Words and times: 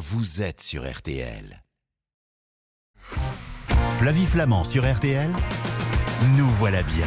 vous 0.00 0.40
êtes 0.40 0.62
sur 0.62 0.90
RTL. 0.90 1.62
Flavie 3.98 4.24
Flamand 4.24 4.64
sur 4.64 4.90
RTL, 4.90 5.30
nous 6.38 6.48
voilà 6.48 6.82
bien. 6.82 7.06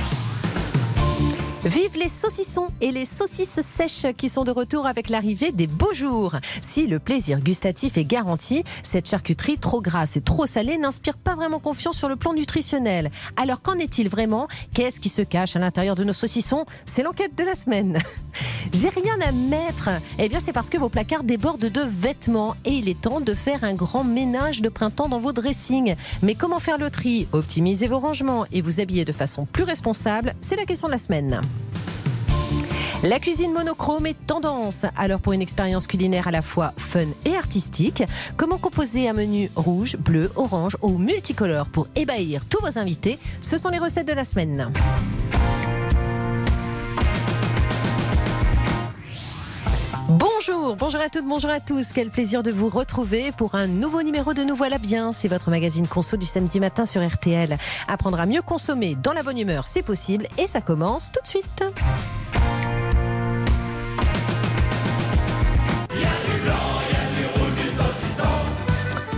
Vive 1.65 1.97
les 1.97 2.09
saucissons 2.09 2.71
et 2.81 2.91
les 2.91 3.05
saucisses 3.05 3.61
sèches 3.61 4.13
qui 4.17 4.27
sont 4.27 4.43
de 4.43 4.51
retour 4.51 4.85
avec 4.85 5.07
l'arrivée 5.07 5.53
des 5.53 5.65
beaux 5.65 5.93
jours. 5.93 6.35
Si 6.61 6.87
le 6.87 6.99
plaisir 6.99 7.39
gustatif 7.39 7.97
est 7.97 8.03
garanti, 8.03 8.65
cette 8.83 9.09
charcuterie 9.09 9.57
trop 9.57 9.81
grasse 9.81 10.17
et 10.17 10.21
trop 10.21 10.45
salée 10.45 10.77
n'inspire 10.77 11.17
pas 11.17 11.35
vraiment 11.35 11.59
confiance 11.59 11.95
sur 11.95 12.09
le 12.09 12.17
plan 12.17 12.33
nutritionnel. 12.33 13.11
Alors 13.37 13.61
qu'en 13.61 13.75
est-il 13.75 14.09
vraiment? 14.09 14.49
Qu'est-ce 14.73 14.99
qui 14.99 15.07
se 15.07 15.21
cache 15.21 15.55
à 15.55 15.59
l'intérieur 15.59 15.95
de 15.95 16.03
nos 16.03 16.11
saucissons? 16.11 16.65
C'est 16.83 17.01
l'enquête 17.01 17.37
de 17.37 17.45
la 17.45 17.55
semaine. 17.55 17.97
J'ai 18.73 18.89
rien 18.89 19.15
à 19.25 19.31
mettre. 19.31 19.89
Eh 20.19 20.27
bien, 20.27 20.41
c'est 20.41 20.51
parce 20.51 20.69
que 20.69 20.77
vos 20.77 20.89
placards 20.89 21.23
débordent 21.23 21.61
de 21.69 21.81
vêtements 21.81 22.57
et 22.65 22.71
il 22.71 22.89
est 22.89 22.99
temps 22.99 23.21
de 23.21 23.33
faire 23.33 23.63
un 23.63 23.73
grand 23.73 24.03
ménage 24.03 24.61
de 24.61 24.67
printemps 24.67 25.07
dans 25.07 25.19
vos 25.19 25.31
dressings. 25.31 25.95
Mais 26.23 26.35
comment 26.35 26.59
faire 26.59 26.77
le 26.77 26.89
tri, 26.89 27.25
optimiser 27.31 27.87
vos 27.87 27.99
rangements 27.99 28.45
et 28.51 28.61
vous 28.61 28.81
habiller 28.81 29.05
de 29.05 29.13
façon 29.13 29.45
plus 29.45 29.63
responsable 29.63 30.33
C'est 30.41 30.57
la 30.57 30.65
question 30.65 30.87
de 30.87 30.93
la 30.93 30.99
semaine. 30.99 31.39
La 33.03 33.19
cuisine 33.19 33.51
monochrome 33.51 34.05
est 34.05 34.25
tendance. 34.27 34.85
Alors 34.95 35.19
pour 35.19 35.33
une 35.33 35.41
expérience 35.41 35.87
culinaire 35.87 36.29
à 36.29 36.31
la 36.31 36.41
fois 36.41 36.73
fun 36.77 37.07
et 37.25 37.35
artistique, 37.35 38.01
comment 38.37 38.57
composer 38.57 39.09
un 39.09 39.13
menu 39.13 39.51
rouge, 39.57 39.97
bleu, 39.97 40.31
orange 40.37 40.77
ou 40.81 40.97
multicolore 40.97 41.65
pour 41.67 41.89
ébahir 41.97 42.45
tous 42.45 42.63
vos 42.63 42.79
invités? 42.79 43.19
Ce 43.41 43.57
sont 43.57 43.69
les 43.69 43.79
recettes 43.79 44.07
de 44.07 44.13
la 44.13 44.23
semaine. 44.23 44.71
Bonjour, 50.45 50.75
bonjour 50.75 50.99
à 50.99 51.09
toutes, 51.09 51.25
bonjour 51.25 51.49
à 51.49 51.59
tous. 51.61 51.93
Quel 51.93 52.09
plaisir 52.09 52.43
de 52.43 52.51
vous 52.51 52.67
retrouver 52.67 53.31
pour 53.31 53.55
un 53.55 53.67
nouveau 53.67 54.01
numéro 54.01 54.33
de 54.33 54.43
Nous 54.43 54.55
voilà 54.55 54.77
bien. 54.77 55.13
C'est 55.13 55.29
votre 55.29 55.49
magazine 55.49 55.87
conso 55.87 56.17
du 56.17 56.25
samedi 56.25 56.59
matin 56.59 56.85
sur 56.85 57.05
RTL. 57.05 57.57
Apprendre 57.87 58.19
à 58.19 58.25
mieux 58.25 58.41
consommer 58.41 58.95
dans 58.95 59.13
la 59.13 59.23
bonne 59.23 59.39
humeur, 59.39 59.67
c'est 59.67 59.83
possible 59.83 60.27
et 60.37 60.47
ça 60.47 60.59
commence 60.59 61.11
tout 61.13 61.21
de 61.21 61.27
suite. 61.27 61.63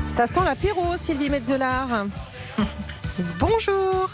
Ça 0.08 0.28
sent 0.28 0.42
l'apéro, 0.46 0.96
Sylvie 0.98 1.30
Metzelar. 1.30 2.06
Bonjour. 3.40 4.10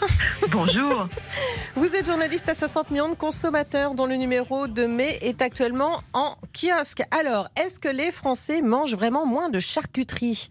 Bonjour. 0.50 1.08
Vous 1.74 1.96
êtes 1.96 2.06
journaliste 2.06 2.48
à 2.48 2.54
60 2.54 2.92
millions 2.92 3.08
de 3.08 3.16
consommateurs 3.16 3.94
dont 3.94 4.06
le 4.06 4.14
numéro 4.14 4.68
de 4.68 4.84
mai 4.84 5.18
est 5.22 5.42
actuellement 5.42 6.02
en 6.12 6.36
kiosque. 6.52 7.02
Alors, 7.10 7.48
est-ce 7.56 7.80
que 7.80 7.88
les 7.88 8.12
Français 8.12 8.62
mangent 8.62 8.94
vraiment 8.94 9.26
moins 9.26 9.50
de 9.50 9.58
charcuterie? 9.58 10.50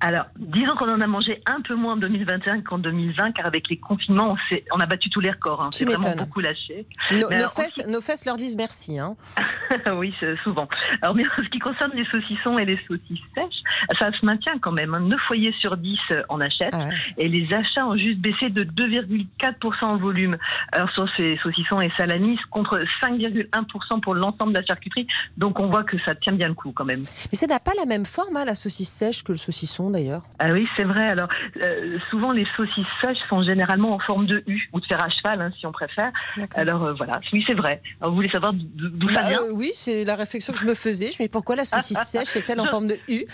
Alors, 0.00 0.26
disons 0.36 0.74
qu'on 0.76 0.88
en 0.88 1.00
a 1.00 1.06
mangé 1.06 1.42
un 1.46 1.60
peu 1.60 1.74
moins 1.74 1.92
en 1.92 1.96
2021 1.96 2.62
qu'en 2.62 2.78
2020, 2.78 3.32
car 3.32 3.46
avec 3.46 3.68
les 3.68 3.76
confinements, 3.76 4.34
on, 4.34 4.56
on 4.74 4.80
a 4.80 4.86
battu 4.86 5.10
tous 5.10 5.20
les 5.20 5.30
records. 5.30 5.62
Hein. 5.62 5.70
C'est 5.72 5.84
vraiment 5.84 6.16
beaucoup 6.16 6.40
lâché. 6.40 6.86
nos, 7.12 8.00
fesses, 8.00 8.24
leur 8.24 8.36
disent 8.38 8.56
merci. 8.56 8.98
Hein. 8.98 9.16
oui, 9.92 10.14
souvent. 10.42 10.68
Alors, 11.02 11.14
mais 11.14 11.24
en 11.28 11.42
ce 11.42 11.48
qui 11.50 11.58
concerne 11.58 11.92
les 11.94 12.06
saucissons 12.06 12.58
et 12.58 12.64
les 12.64 12.78
saucisses 12.88 13.20
sèches, 13.34 13.62
ça 13.98 14.10
se 14.12 14.24
maintient 14.24 14.58
quand 14.60 14.72
même. 14.72 14.90
9 14.90 15.12
hein. 15.12 15.16
foyers 15.26 15.54
sur 15.60 15.76
10 15.76 15.98
euh, 16.12 16.22
en 16.30 16.40
achètent. 16.40 16.70
Ah 16.72 16.88
et 17.18 17.28
les 17.28 17.52
achats 17.70 17.86
ont 17.86 17.96
juste 17.96 18.18
baissé 18.18 18.50
de 18.50 18.64
2,4% 18.64 19.84
en 19.84 19.96
volume. 19.96 20.36
Alors, 20.72 20.90
sur 20.90 21.08
ces 21.16 21.38
saucissons 21.42 21.80
et 21.80 21.90
salamis, 21.96 22.38
contre 22.50 22.82
5,1% 23.02 24.00
pour 24.00 24.14
l'ensemble 24.14 24.52
de 24.52 24.58
la 24.58 24.64
charcuterie. 24.64 25.06
Donc, 25.36 25.58
on 25.60 25.68
voit 25.68 25.84
que 25.84 25.98
ça 26.04 26.14
tient 26.14 26.32
bien 26.32 26.48
le 26.48 26.54
coup 26.54 26.72
quand 26.72 26.84
même. 26.84 27.00
Mais 27.00 27.38
ça 27.38 27.46
n'a 27.46 27.60
pas 27.60 27.72
la 27.76 27.86
même 27.86 28.04
forme, 28.04 28.34
la 28.44 28.54
saucisse 28.54 28.90
sèche, 28.90 29.22
que 29.22 29.32
le 29.32 29.38
saucisson 29.38 29.90
d'ailleurs 29.90 30.22
ah 30.38 30.50
Oui, 30.52 30.66
c'est 30.76 30.84
vrai. 30.84 31.08
Alors, 31.08 31.28
euh, 31.62 31.98
souvent, 32.10 32.32
les 32.32 32.46
saucisses 32.56 32.86
sèches 33.02 33.18
sont 33.28 33.42
généralement 33.42 33.94
en 33.94 33.98
forme 33.98 34.26
de 34.26 34.42
U 34.46 34.68
ou 34.72 34.80
de 34.80 34.86
fer 34.86 35.02
à 35.02 35.08
cheval, 35.10 35.40
hein, 35.40 35.50
si 35.58 35.66
on 35.66 35.72
préfère. 35.72 36.10
Alors, 36.54 36.84
euh, 36.84 36.92
voilà. 36.94 37.20
Oui, 37.32 37.44
c'est 37.46 37.54
vrai. 37.54 37.82
vous 38.00 38.14
voulez 38.14 38.30
savoir 38.30 38.52
d'où 38.54 39.08
ça 39.08 39.22
bah, 39.22 39.28
vient 39.28 39.40
euh, 39.42 39.52
Oui, 39.54 39.70
c'est 39.74 40.04
la 40.04 40.16
réflexion 40.16 40.52
que 40.52 40.58
je 40.58 40.64
me 40.64 40.74
faisais. 40.74 41.10
Je 41.10 41.22
me 41.22 41.26
dis 41.26 41.28
pourquoi 41.28 41.56
la 41.56 41.64
saucisse 41.64 41.98
sèche 42.04 42.36
est-elle 42.36 42.60
en 42.60 42.66
forme 42.66 42.88
de 42.88 42.98
U? 43.08 43.24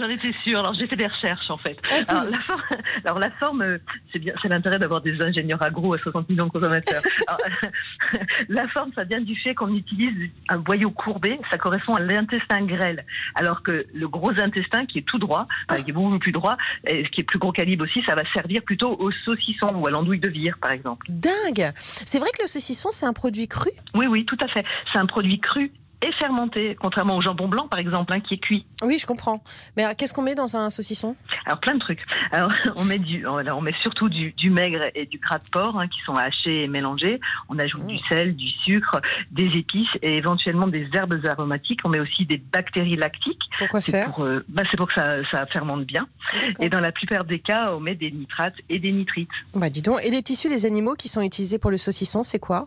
J'en 0.00 0.08
étais 0.08 0.32
sûre. 0.44 0.60
Alors, 0.60 0.74
j'ai 0.74 0.86
fait 0.86 0.96
des 0.96 1.06
recherches, 1.06 1.50
en 1.50 1.58
fait. 1.58 1.76
Ah, 2.08 2.20
alors, 2.20 2.30
la 2.30 2.40
forme, 2.40 2.62
alors, 3.04 3.18
la 3.18 3.30
forme 3.32 3.73
c'est 4.12 4.18
bien, 4.18 4.34
c'est 4.40 4.48
l'intérêt 4.48 4.78
d'avoir 4.78 5.00
des 5.00 5.20
ingénieurs 5.20 5.62
agro 5.62 5.94
à 5.94 5.98
60 5.98 6.28
millions 6.28 6.46
de 6.46 6.50
consommateurs. 6.50 7.02
la 8.48 8.68
forme, 8.68 8.90
ça 8.94 9.04
vient 9.04 9.20
du 9.20 9.36
fait 9.36 9.54
qu'on 9.54 9.74
utilise 9.74 10.30
un 10.48 10.58
boyau 10.58 10.90
courbé. 10.90 11.38
Ça 11.50 11.58
correspond 11.58 11.94
à 11.94 12.00
l'intestin 12.00 12.64
grêle. 12.64 13.04
Alors 13.34 13.62
que 13.62 13.86
le 13.92 14.08
gros 14.08 14.30
intestin, 14.30 14.86
qui 14.86 14.98
est 14.98 15.06
tout 15.06 15.18
droit, 15.18 15.46
qui 15.84 15.90
est 15.90 15.92
beaucoup 15.92 16.18
plus 16.18 16.32
droit, 16.32 16.56
et 16.86 17.04
qui 17.10 17.20
est 17.22 17.24
plus 17.24 17.38
gros 17.38 17.52
calibre 17.52 17.84
aussi, 17.84 18.02
ça 18.06 18.14
va 18.14 18.22
servir 18.32 18.62
plutôt 18.62 18.96
au 18.98 19.10
saucisson 19.24 19.74
ou 19.74 19.86
à 19.86 19.90
l'andouille 19.90 20.20
de 20.20 20.28
vire, 20.28 20.56
par 20.60 20.72
exemple. 20.72 21.06
Dingue 21.08 21.72
C'est 21.76 22.18
vrai 22.18 22.30
que 22.36 22.42
le 22.42 22.48
saucisson, 22.48 22.90
c'est 22.90 23.06
un 23.06 23.12
produit 23.12 23.48
cru? 23.48 23.70
Oui, 23.94 24.06
oui, 24.06 24.24
tout 24.24 24.38
à 24.40 24.48
fait. 24.48 24.64
C'est 24.92 24.98
un 24.98 25.06
produit 25.06 25.40
cru 25.40 25.72
et 26.04 26.12
fermenté, 26.12 26.76
contrairement 26.80 27.16
au 27.16 27.22
jambon 27.22 27.48
blanc 27.48 27.66
par 27.68 27.80
exemple, 27.80 28.12
hein, 28.12 28.20
qui 28.20 28.34
est 28.34 28.38
cuit. 28.38 28.66
Oui, 28.82 28.98
je 28.98 29.06
comprends. 29.06 29.42
Mais 29.76 29.84
qu'est-ce 29.96 30.12
qu'on 30.12 30.22
met 30.22 30.34
dans 30.34 30.56
un 30.56 30.70
saucisson? 30.70 31.16
Alors 31.46 31.60
plein 31.60 31.74
de 31.74 31.80
trucs. 31.80 32.00
Alors 32.30 32.52
on 32.76 32.84
met 32.84 32.98
du, 32.98 33.26
on 33.26 33.60
met 33.60 33.74
surtout 33.80 34.08
du, 34.08 34.50
maigre 34.50 34.84
et 34.94 35.06
du 35.06 35.18
gras 35.18 35.38
de 35.38 35.48
porc 35.50 35.78
hein, 35.78 35.88
qui 35.88 36.00
sont 36.04 36.14
hachés 36.14 36.64
et 36.64 36.68
mélangés. 36.68 37.20
On 37.48 37.58
ajoute 37.58 37.86
du 37.86 37.94
mmh. 37.94 38.08
sel, 38.08 38.36
du 38.36 38.48
sucre, 38.64 39.00
des 39.30 39.50
épices 39.54 39.88
et 40.02 40.16
éventuellement 40.16 40.66
des 40.66 40.88
herbes 40.92 41.20
aromatiques. 41.26 41.80
On 41.84 41.88
met 41.88 42.00
aussi 42.00 42.26
des 42.26 42.38
bactéries 42.38 42.96
lactiques. 42.96 43.42
Pourquoi 43.58 43.80
faire? 43.80 44.12
pour, 44.12 44.24
euh, 44.24 44.44
bah, 44.48 44.62
C'est 44.70 44.76
pour 44.76 44.88
que 44.88 44.94
ça, 44.94 45.16
ça, 45.30 45.46
fermente 45.46 45.84
bien. 45.84 46.06
Et 46.60 46.68
dans 46.68 46.80
la 46.80 46.92
plupart 46.92 47.24
des 47.24 47.38
cas, 47.38 47.72
on 47.72 47.80
met 47.80 47.94
des 47.94 48.10
nitrates 48.10 48.56
et 48.68 48.78
des 48.78 48.92
nitrites. 48.92 49.28
Bah 49.54 49.70
dis 49.70 49.82
donc. 49.82 50.00
Et 50.04 50.10
les 50.10 50.22
tissus 50.22 50.48
des 50.48 50.66
animaux 50.66 50.94
qui 50.94 51.08
sont 51.08 51.20
utilisés 51.22 51.58
pour 51.58 51.70
le 51.70 51.78
saucisson, 51.78 52.22
c'est 52.22 52.38
quoi? 52.38 52.66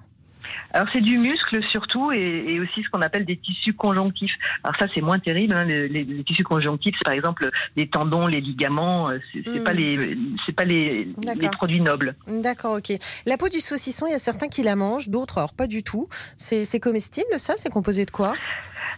Alors 0.73 0.87
c'est 0.93 1.01
du 1.01 1.17
muscle 1.17 1.61
surtout 1.69 2.11
et, 2.11 2.59
aussi 2.59 2.83
ce 2.83 2.89
qu'on 2.89 3.01
appelle 3.01 3.25
des 3.25 3.37
tissus 3.37 3.73
conjonctifs. 3.73 4.33
Alors 4.63 4.75
ça 4.79 4.87
c'est 4.93 5.01
moins 5.01 5.19
terrible. 5.19 5.53
Hein, 5.53 5.65
les, 5.65 6.23
tissus 6.23 6.43
conjonctifs, 6.43 6.95
c'est 6.97 7.05
par 7.05 7.13
exemple 7.13 7.49
les 7.75 7.87
tendons, 7.87 8.27
les 8.27 8.41
ligaments. 8.41 9.09
Euh, 9.09 9.19
c'est 9.33 9.63
pas 9.63 9.73
hmm. 9.73 9.77
les 9.77 10.17
c'est 10.45 10.55
pas 10.55 10.65
les, 10.65 11.07
les, 11.35 11.49
produits 11.49 11.81
nobles. 11.81 12.15
D'accord, 12.27 12.77
ok. 12.77 12.97
La 13.25 13.37
peau 13.37 13.49
du 13.49 13.59
saucisson, 13.59 14.07
il 14.07 14.11
y 14.11 14.15
a 14.15 14.19
certains 14.19 14.47
qui 14.47 14.63
la 14.63 14.75
mangent, 14.75 15.09
d'autres 15.09 15.37
alors 15.37 15.53
pas 15.53 15.67
du 15.67 15.83
tout. 15.83 16.07
C'est 16.37 16.79
comestible 16.79 17.27
ça? 17.37 17.55
C'est 17.57 17.69
composé 17.69 18.05
de 18.05 18.11
quoi? 18.11 18.33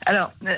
Alors, 0.05 0.31
euh, 0.47 0.51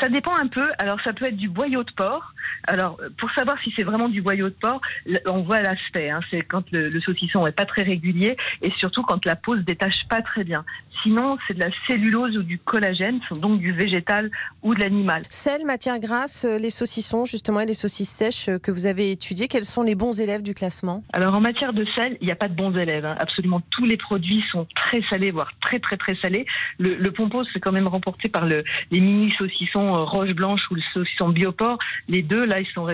ça 0.00 0.08
dépend 0.08 0.34
un 0.36 0.48
peu. 0.48 0.66
Alors, 0.78 0.98
ça 1.04 1.12
peut 1.12 1.26
être 1.26 1.36
du 1.36 1.48
boyau 1.48 1.84
de 1.84 1.92
porc. 1.92 2.34
Alors, 2.66 2.98
pour 3.18 3.30
savoir 3.32 3.56
si 3.62 3.72
c'est 3.76 3.82
vraiment 3.82 4.08
du 4.08 4.22
boyau 4.22 4.48
de 4.48 4.54
porc, 4.54 4.80
on 5.26 5.42
voit 5.42 5.60
l'aspect. 5.60 6.10
Hein. 6.10 6.20
c'est 6.30 6.42
quand 6.42 6.64
le, 6.72 7.00
saucisson 7.00 7.46
est 7.46 7.52
pas 7.52 7.66
très 7.66 7.82
régulier 7.82 8.36
et 8.62 8.70
surtout 8.78 9.02
quand 9.02 9.24
la 9.24 9.36
peau 9.36 9.56
se 9.56 9.62
détache 9.62 10.06
pas 10.08 10.22
très 10.22 10.44
bien. 10.44 10.64
Sinon, 11.02 11.38
c'est 11.46 11.54
de 11.54 11.60
la 11.60 11.70
cellulose 11.86 12.36
ou 12.36 12.42
du 12.42 12.58
collagène, 12.58 13.20
donc 13.40 13.58
du 13.58 13.72
végétal 13.72 14.30
ou 14.62 14.74
de 14.74 14.80
l'animal. 14.80 15.22
Sel, 15.30 15.64
matière 15.64 15.98
grasse, 15.98 16.44
euh, 16.44 16.58
les 16.58 16.68
saucissons 16.68 17.24
justement 17.24 17.60
et 17.60 17.66
les 17.66 17.74
saucisses 17.74 18.10
sèches 18.10 18.48
euh, 18.50 18.58
que 18.58 18.70
vous 18.70 18.84
avez 18.84 19.10
étudiées, 19.10 19.48
quels 19.48 19.64
sont 19.64 19.82
les 19.82 19.94
bons 19.94 20.20
élèves 20.20 20.42
du 20.42 20.52
classement? 20.52 21.02
Alors, 21.14 21.34
en 21.34 21.40
matière 21.40 21.72
de 21.72 21.86
sel, 21.96 22.18
il 22.20 22.26
n'y 22.26 22.32
a 22.32 22.36
pas 22.36 22.48
de 22.48 22.54
bons 22.54 22.76
élèves. 22.76 23.06
Hein. 23.06 23.16
Absolument 23.18 23.62
tous 23.70 23.86
les 23.86 23.96
produits 23.96 24.44
sont 24.52 24.66
très 24.74 25.00
salés, 25.08 25.30
voire 25.30 25.52
très 25.62 25.78
très 25.78 25.96
très 25.96 26.16
salés. 26.16 26.44
Le, 26.78 26.94
le 26.96 27.12
pompo, 27.12 27.44
c'est 27.52 27.60
quand 27.60 27.72
même 27.72 27.88
remporté 27.88 28.28
par 28.28 28.44
le, 28.44 28.62
les 28.90 29.00
mini 29.00 29.32
saucissons 29.38 29.88
euh, 29.88 30.04
roche 30.04 30.32
blanche 30.32 30.62
ou 30.70 30.74
le 30.74 30.82
saucisson 30.92 31.28
bioport, 31.30 31.78
les 32.08 32.22
deux 32.22 32.44
là 32.44 32.60
ils 32.60 32.66
sont 32.74 32.86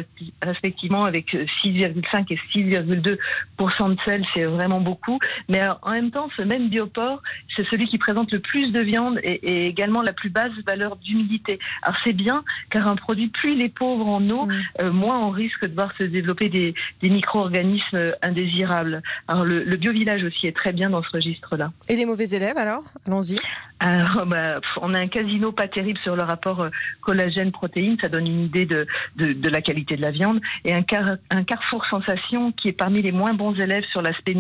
respectivement 0.43 1.05
avec 1.05 1.33
6,5 1.33 1.37
euh, 1.37 2.25
et 2.31 2.59
6,2% 2.59 3.95
de 3.95 4.01
sel, 4.07 4.25
c'est 4.35 4.45
vraiment 4.45 4.81
beaucoup. 4.81 5.19
Mais 5.49 5.63
en 5.83 5.93
même 5.93 6.11
temps, 6.11 6.29
ce 6.37 6.43
même 6.43 6.69
bioport, 6.69 7.23
c'est 7.57 7.67
celui 7.69 7.87
qui 7.87 7.99
présente 7.99 8.33
le 8.33 8.41
plus 8.41 8.73
de 8.73 8.81
viande 8.81 9.19
et, 9.23 9.67
également 9.67 10.03
la 10.03 10.13
plus 10.13 10.31
basse 10.31 10.53
valeur 10.67 10.97
d'humidité. 10.97 11.59
Alors 11.83 11.99
c'est 12.05 12.13
bien 12.13 12.45
car 12.71 12.89
un 12.89 12.97
produit 12.97 13.29
plus 13.29 13.53
il 13.53 13.63
est 13.63 13.75
pauvre 13.75 14.09
en 14.09 14.29
eau, 14.31 14.49
euh, 14.81 14.93
moins 14.93 15.19
on 15.19 15.31
risque 15.31 15.67
de 15.67 15.75
voir 15.75 15.93
se 15.99 16.05
développer 16.05 16.49
des, 16.49 16.75
micro-organismes 17.03 18.13
indésirables. 18.21 19.01
Alors 19.29 19.45
le, 19.45 19.63
le 19.63 19.77
bio-village 19.77 20.23
aussi 20.25 20.47
est 20.47 20.57
très 20.57 20.73
bien 20.73 20.91
dans 20.91 21.03
ce 21.03 21.11
registre-là. 21.11 21.71
Et 21.89 21.97
les 21.97 22.05
mauvais 22.05 22.29
élèves 22.29 22.59
alors? 22.59 22.83
Allons-y. 23.07 23.39
Alors, 23.79 24.25
bah, 24.27 24.59
on 24.81 24.95
a 24.95 24.99
un 24.99 25.09
casino 25.09 25.53
pas 25.53 25.69
terrible 25.77 25.99
sur 26.03 26.17
le 26.17 26.23
rapport 26.23 26.61
euh, 26.63 26.71
collagène-protéines, 27.03 27.99
ça 28.01 28.09
donne 28.09 28.27
une 28.27 28.45
idée 28.47 28.65
de, 28.65 28.87
de, 29.17 29.49
la 29.51 29.61
qualité 29.61 29.97
de 29.97 30.01
la 30.01 30.11
viande, 30.11 30.41
et 30.65 30.73
un, 30.73 30.85
un 31.31 31.45
carrefour 31.45 31.85
sensation 31.91 32.51
qui 32.53 32.69
est 32.69 32.73
parmi 32.73 33.03
les 33.03 33.13
moins 33.13 33.35
bons 33.35 33.55
élèves 33.55 33.85
sur 33.93 34.01
l'aspect 34.01 34.35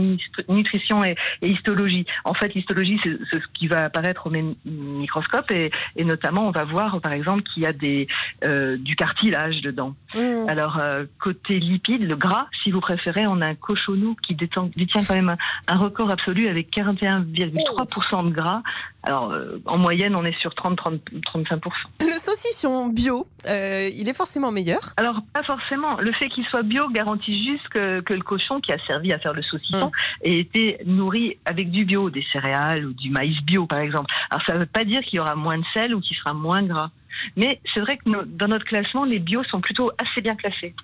nutrition 0.48 1.04
et, 1.04 1.14
histologie. 1.42 2.06
En 2.24 2.32
fait, 2.32 2.54
l'histologie, 2.54 2.98
c'est 3.04 3.18
ce 3.30 3.46
qui 3.52 3.66
va 3.68 3.84
apparaître 3.84 4.26
au 4.26 4.32
microscope, 4.64 5.50
et, 5.50 5.70
et, 5.96 6.04
notamment, 6.04 6.48
on 6.48 6.52
va 6.52 6.64
voir, 6.64 7.00
par 7.02 7.12
exemple, 7.12 7.42
qu'il 7.42 7.64
y 7.64 7.66
a 7.66 7.72
des, 7.72 8.08
euh, 8.44 8.78
du 8.78 8.96
cartilage 8.96 9.60
dedans. 9.60 9.94
Mmh. 10.14 10.48
Alors, 10.48 10.78
euh, 10.80 11.04
côté 11.20 11.58
lipides, 11.58 12.08
le 12.08 12.16
gras, 12.16 12.46
si 12.64 12.70
vous 12.70 12.80
préférez, 12.80 13.26
on 13.26 13.42
a 13.42 13.46
un 13.46 13.54
cochonou 13.54 14.16
qui 14.26 14.34
détient, 14.34 14.70
détient 14.74 15.02
quand 15.06 15.14
même 15.14 15.36
un, 15.68 15.76
record 15.76 16.10
absolu 16.10 16.48
avec 16.48 16.74
41,3% 16.74 18.24
de 18.24 18.30
gras 18.30 18.62
Alors, 19.06 19.32
en 19.66 19.78
moyenne, 19.78 20.16
on 20.16 20.24
est 20.24 20.38
sur 20.40 20.50
30-35%. 20.50 21.60
Le 22.00 22.18
saucisson 22.18 22.88
bio, 22.88 23.26
il 23.46 24.08
est 24.08 24.16
forcément 24.16 24.50
meilleur 24.50 24.80
Alors, 24.96 25.20
pas 25.32 25.42
forcément. 25.44 25.96
Le 25.98 26.12
fait 26.12 26.28
qu'il 26.28 26.44
soit 26.46 26.62
bio 26.62 26.88
garantit 26.90 27.42
juste 27.44 27.68
que, 27.68 28.12
le 28.12 28.22
cochon 28.22 28.60
qui 28.60 28.72
a 28.72 28.78
servi 28.86 29.12
à 29.12 29.18
faire 29.18 29.32
le 29.32 29.42
saucisson 29.42 29.86
mmh. 29.86 30.26
ait 30.26 30.38
été 30.38 30.78
nourri 30.86 31.38
avec 31.44 31.70
du 31.70 31.84
bio, 31.84 32.10
des 32.10 32.24
céréales 32.32 32.86
ou 32.86 32.92
du 32.92 33.10
maïs 33.10 33.40
bio, 33.44 33.66
par 33.66 33.78
exemple. 33.78 34.12
Alors, 34.30 34.42
ça 34.46 34.54
ne 34.54 34.58
veut 34.58 34.66
pas 34.66 34.84
dire 34.84 35.02
qu'il 35.02 35.18
y 35.18 35.20
aura 35.20 35.36
moins 35.36 35.58
de 35.58 35.64
sel 35.72 35.94
ou 35.94 36.00
qu'il 36.00 36.16
sera 36.16 36.34
moins 36.34 36.62
gras. 36.62 36.90
Mais 37.36 37.60
c'est 37.72 37.80
vrai 37.80 37.98
que 37.98 38.24
dans 38.24 38.48
notre 38.48 38.64
classement, 38.64 39.04
les 39.04 39.18
bios 39.18 39.44
sont 39.44 39.60
plutôt 39.60 39.90
assez 39.98 40.20
bien 40.20 40.34
classés. 40.34 40.74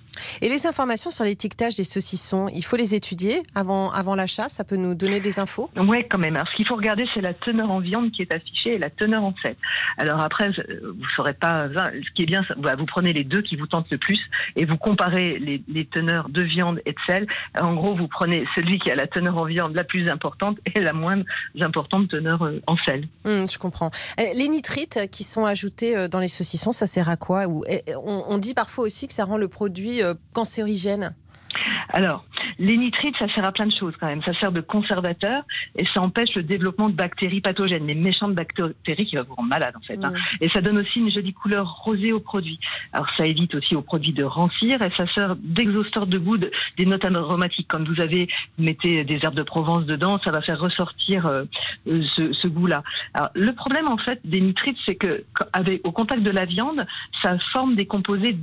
Et 0.41 0.49
les 0.49 0.67
informations 0.67 1.11
sur 1.11 1.23
l'étiquetage 1.23 1.75
des 1.75 1.83
saucissons, 1.83 2.49
il 2.53 2.63
faut 2.63 2.75
les 2.75 2.95
étudier 2.95 3.41
avant, 3.55 3.91
avant 3.91 4.15
l'achat 4.15 4.49
Ça 4.49 4.63
peut 4.63 4.75
nous 4.75 4.95
donner 4.95 5.19
des 5.19 5.39
infos? 5.39 5.69
Oui, 5.75 6.05
quand 6.09 6.19
même. 6.19 6.35
Alors, 6.35 6.47
ce 6.49 6.55
qu'il 6.55 6.67
faut 6.67 6.75
regarder, 6.75 7.05
c'est 7.13 7.21
la 7.21 7.33
teneur 7.33 7.71
en 7.71 7.79
viande 7.79 8.11
qui 8.11 8.21
est 8.21 8.33
affichée 8.33 8.73
et 8.75 8.77
la 8.77 8.89
teneur 8.89 9.23
en 9.23 9.33
sel. 9.41 9.55
Alors 9.97 10.21
après, 10.21 10.49
vous 10.49 11.01
ne 11.01 11.15
saurez 11.15 11.33
pas. 11.33 11.67
Ce 11.67 12.13
qui 12.15 12.23
est 12.23 12.25
bien, 12.25 12.43
vous 12.57 12.85
prenez 12.85 13.13
les 13.13 13.23
deux 13.23 13.41
qui 13.41 13.55
vous 13.55 13.67
tentent 13.67 13.91
le 13.91 13.97
plus 13.97 14.19
et 14.55 14.65
vous 14.65 14.77
comparez 14.77 15.39
les, 15.39 15.63
les 15.67 15.85
teneurs 15.85 16.29
de 16.29 16.41
viande 16.41 16.81
et 16.85 16.91
de 16.91 16.99
sel. 17.07 17.27
En 17.59 17.73
gros, 17.73 17.95
vous 17.95 18.07
prenez 18.07 18.45
celui 18.55 18.79
qui 18.79 18.91
a 18.91 18.95
la 18.95 19.07
teneur 19.07 19.37
en 19.37 19.45
viande 19.45 19.75
la 19.75 19.83
plus 19.83 20.09
importante 20.09 20.57
et 20.75 20.79
la 20.79 20.93
moins 20.93 21.21
importante 21.61 22.09
teneur 22.09 22.43
euh, 22.43 22.61
en 22.67 22.77
sel. 22.77 23.07
Hum, 23.25 23.49
je 23.49 23.57
comprends. 23.57 23.91
Euh, 24.19 24.23
les 24.35 24.47
nitrites 24.47 24.99
qui 25.11 25.23
sont 25.23 25.45
ajoutés 25.45 25.95
euh, 25.95 26.07
dans 26.07 26.19
les 26.23 26.29
saucissons, 26.29 26.71
ça 26.71 26.87
sert 26.87 27.09
à 27.09 27.17
quoi? 27.17 27.45
On, 28.03 28.37
dit 28.37 28.53
parfois 28.53 28.85
aussi 28.85 29.07
que 29.07 29.13
ça 29.13 29.25
rend 29.25 29.37
le 29.37 29.47
produit 29.47 30.01
euh, 30.01 30.15
cancérigène. 30.33 31.15
Alors, 31.89 32.25
les 32.59 32.77
nitrites, 32.77 33.15
ça 33.17 33.27
sert 33.33 33.45
à 33.45 33.51
plein 33.51 33.67
de 33.67 33.75
choses 33.75 33.93
quand 33.99 34.07
même. 34.07 34.21
Ça 34.23 34.33
sert 34.39 34.51
de 34.51 34.61
conservateur 34.61 35.43
et 35.77 35.85
ça 35.93 36.01
empêche 36.01 36.33
le 36.35 36.43
développement 36.43 36.89
de 36.89 36.95
bactéries 36.95 37.41
pathogènes, 37.41 37.87
les 37.87 37.95
méchantes 37.95 38.33
bactéries 38.33 39.05
qui 39.05 39.15
vont 39.15 39.23
vous 39.27 39.35
rendre 39.35 39.49
malade 39.49 39.75
en 39.75 39.81
fait. 39.81 40.03
Hein. 40.03 40.13
Et 40.41 40.49
ça 40.49 40.61
donne 40.61 40.79
aussi 40.79 40.99
une 40.99 41.11
jolie 41.11 41.33
couleur 41.33 41.67
rosée 41.83 42.13
au 42.13 42.19
produit. 42.19 42.59
Alors 42.91 43.07
ça 43.17 43.25
évite 43.25 43.55
aussi 43.55 43.75
au 43.75 43.81
produit 43.81 44.13
de 44.13 44.23
rancir 44.23 44.81
et 44.81 44.91
ça 44.97 45.05
sert 45.13 45.35
d'exhausteur 45.37 46.07
de 46.07 46.17
goût 46.17 46.37
des 46.37 46.85
notes 46.85 47.05
aromatiques. 47.05 47.67
Quand 47.69 47.83
vous 47.87 48.01
avez, 48.01 48.27
mettez 48.57 49.03
des 49.03 49.19
herbes 49.23 49.35
de 49.35 49.43
Provence 49.43 49.85
dedans, 49.85 50.19
ça 50.23 50.31
va 50.31 50.41
faire 50.41 50.59
ressortir 50.59 51.25
euh, 51.25 51.43
ce, 51.85 52.47
goût-là. 52.47 52.83
Alors 53.13 53.29
le 53.33 53.53
problème 53.53 53.87
en 53.87 53.97
fait 53.97 54.19
des 54.23 54.41
nitrites, 54.41 54.77
c'est 54.85 54.95
que 54.95 55.23
avec, 55.53 55.85
au 55.87 55.91
contact 55.91 56.23
de 56.23 56.31
la 56.31 56.45
viande, 56.45 56.85
ça 57.21 57.37
forme 57.53 57.75
des 57.75 57.85
composés 57.85 58.37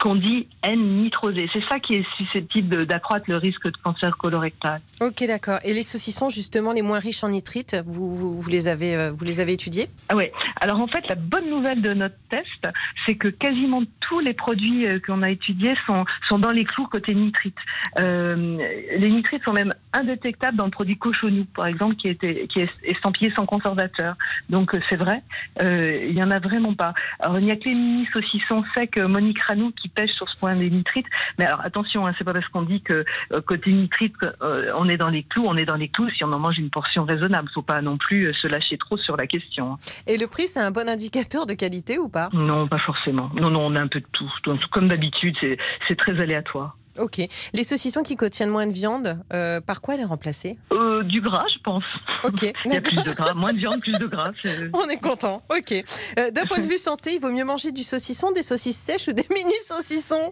qu'on 0.00 0.14
dit 0.14 0.46
N-nitrosés. 0.62 1.48
C'est 1.52 1.64
ça 1.68 1.80
qui 1.80 1.94
est 1.94 2.06
susceptible 2.16 2.86
d'accroître 2.86 3.24
le 3.28 3.36
risque 3.40 3.64
de 3.64 3.76
cancer 3.82 4.16
colorectal. 4.16 4.80
Ok, 5.00 5.24
d'accord. 5.26 5.58
Et 5.64 5.72
les 5.72 5.82
saucissons, 5.82 6.30
justement, 6.30 6.72
les 6.72 6.82
moins 6.82 6.98
riches 6.98 7.24
en 7.24 7.30
nitrites, 7.30 7.76
vous, 7.86 8.38
vous, 8.40 8.50
les, 8.50 8.68
avez, 8.68 8.94
euh, 8.94 9.12
vous 9.12 9.24
les 9.24 9.40
avez 9.40 9.54
étudiés? 9.54 9.88
Ah 10.08 10.16
Oui. 10.16 10.26
Alors, 10.60 10.80
en 10.80 10.86
fait, 10.86 11.06
la 11.08 11.14
bonne 11.14 11.48
nouvelle 11.48 11.82
de 11.82 11.92
notre 11.92 12.16
test, 12.28 12.68
c'est 13.06 13.14
que 13.14 13.28
quasiment 13.28 13.82
tous 14.00 14.20
les 14.20 14.34
produits 14.34 14.86
euh, 14.86 15.00
qu'on 15.04 15.22
a 15.22 15.30
étudiés 15.30 15.74
sont, 15.86 16.04
sont 16.28 16.38
dans 16.38 16.50
les 16.50 16.64
clous 16.64 16.86
côté 16.86 17.14
nitrites. 17.14 17.56
Euh, 17.98 18.58
les 18.96 19.10
nitrites 19.10 19.42
sont 19.44 19.52
même 19.52 19.72
indétectables 19.92 20.56
dans 20.56 20.66
le 20.66 20.70
produit 20.70 20.96
cochonou, 20.96 21.46
par 21.46 21.66
exemple, 21.66 21.96
qui, 21.96 22.08
était, 22.08 22.46
qui 22.48 22.60
est 22.60 22.78
estampillé 22.84 23.32
sans 23.36 23.46
conservateur. 23.46 24.16
Donc, 24.48 24.76
c'est 24.88 24.96
vrai, 24.96 25.22
il 25.60 26.14
n'y 26.14 26.22
en 26.22 26.30
a 26.30 26.38
vraiment 26.38 26.74
pas. 26.74 26.94
Alors, 27.18 27.38
il 27.38 27.44
n'y 27.44 27.50
a 27.50 27.56
que 27.56 27.64
les 27.64 27.74
mini 27.74 28.06
saucissons 28.12 28.64
secs 28.74 28.98
Monique 28.98 29.40
Ranou 29.40 29.72
qui 29.72 29.88
pêchent 29.88 30.12
sur 30.12 30.28
ce 30.28 30.38
point 30.38 30.54
des 30.54 30.70
nitrites. 30.70 31.06
Mais 31.38 31.46
alors, 31.46 31.60
attention, 31.64 32.06
hein, 32.06 32.14
c'est 32.18 32.24
pas 32.24 32.32
parce 32.32 32.46
qu'on 32.48 32.62
dit 32.62 32.82
que 32.82 33.04
côté 33.46 33.72
nitrite, 33.72 34.14
euh, 34.42 34.72
on 34.76 34.88
est 34.88 34.96
dans 34.96 35.08
les 35.08 35.22
clous, 35.22 35.44
on 35.46 35.56
est 35.56 35.64
dans 35.64 35.76
les 35.76 35.88
clous 35.88 36.10
si 36.10 36.24
on 36.24 36.32
en 36.32 36.38
mange 36.38 36.58
une 36.58 36.70
portion 36.70 37.04
raisonnable. 37.04 37.48
Faut 37.54 37.62
pas 37.62 37.80
non 37.80 37.96
plus 37.96 38.26
euh, 38.26 38.32
se 38.40 38.48
lâcher 38.48 38.76
trop 38.78 38.96
sur 38.96 39.16
la 39.16 39.26
question. 39.26 39.78
Et 40.06 40.18
le 40.18 40.26
prix, 40.26 40.48
c'est 40.48 40.60
un 40.60 40.70
bon 40.70 40.88
indicateur 40.88 41.46
de 41.46 41.54
qualité 41.54 41.98
ou 41.98 42.08
pas? 42.08 42.28
Non, 42.32 42.66
pas 42.66 42.78
forcément. 42.78 43.30
Non, 43.34 43.50
non, 43.50 43.66
on 43.66 43.74
a 43.74 43.80
un 43.80 43.86
peu 43.86 44.00
de 44.00 44.06
tout. 44.12 44.30
comme 44.72 44.88
d'habitude, 44.88 45.36
c'est 45.40 45.96
très 45.96 46.20
aléatoire. 46.20 46.76
Ok. 46.98 47.20
Les 47.54 47.64
saucissons 47.64 48.02
qui 48.02 48.16
contiennent 48.16 48.50
moins 48.50 48.66
de 48.66 48.72
viande, 48.72 49.22
euh, 49.32 49.60
par 49.60 49.80
quoi 49.80 49.96
les 49.96 50.04
remplacer? 50.04 50.58
Du 51.04 51.20
gras, 51.20 51.46
je 51.54 51.60
pense. 51.62 51.84
Ok. 52.24 52.42
il 52.64 52.72
y 52.72 52.76
a 52.76 52.80
plus 52.80 52.96
de 52.96 53.12
gras, 53.12 53.32
moins 53.34 53.52
de 53.52 53.58
viande, 53.58 53.80
plus 53.80 53.92
de 53.92 54.06
gras. 54.06 54.32
On 54.74 54.88
est 54.88 55.00
content. 55.00 55.42
Ok. 55.56 55.72
D'un 56.16 56.46
point 56.46 56.58
de 56.58 56.66
vue 56.66 56.78
santé, 56.78 57.14
il 57.14 57.20
vaut 57.20 57.30
mieux 57.30 57.44
manger 57.44 57.70
du 57.70 57.84
saucisson, 57.84 58.32
des 58.32 58.42
saucisses 58.42 58.76
sèches 58.76 59.08
ou 59.08 59.12
des 59.12 59.26
mini 59.34 59.54
saucissons 59.64 60.30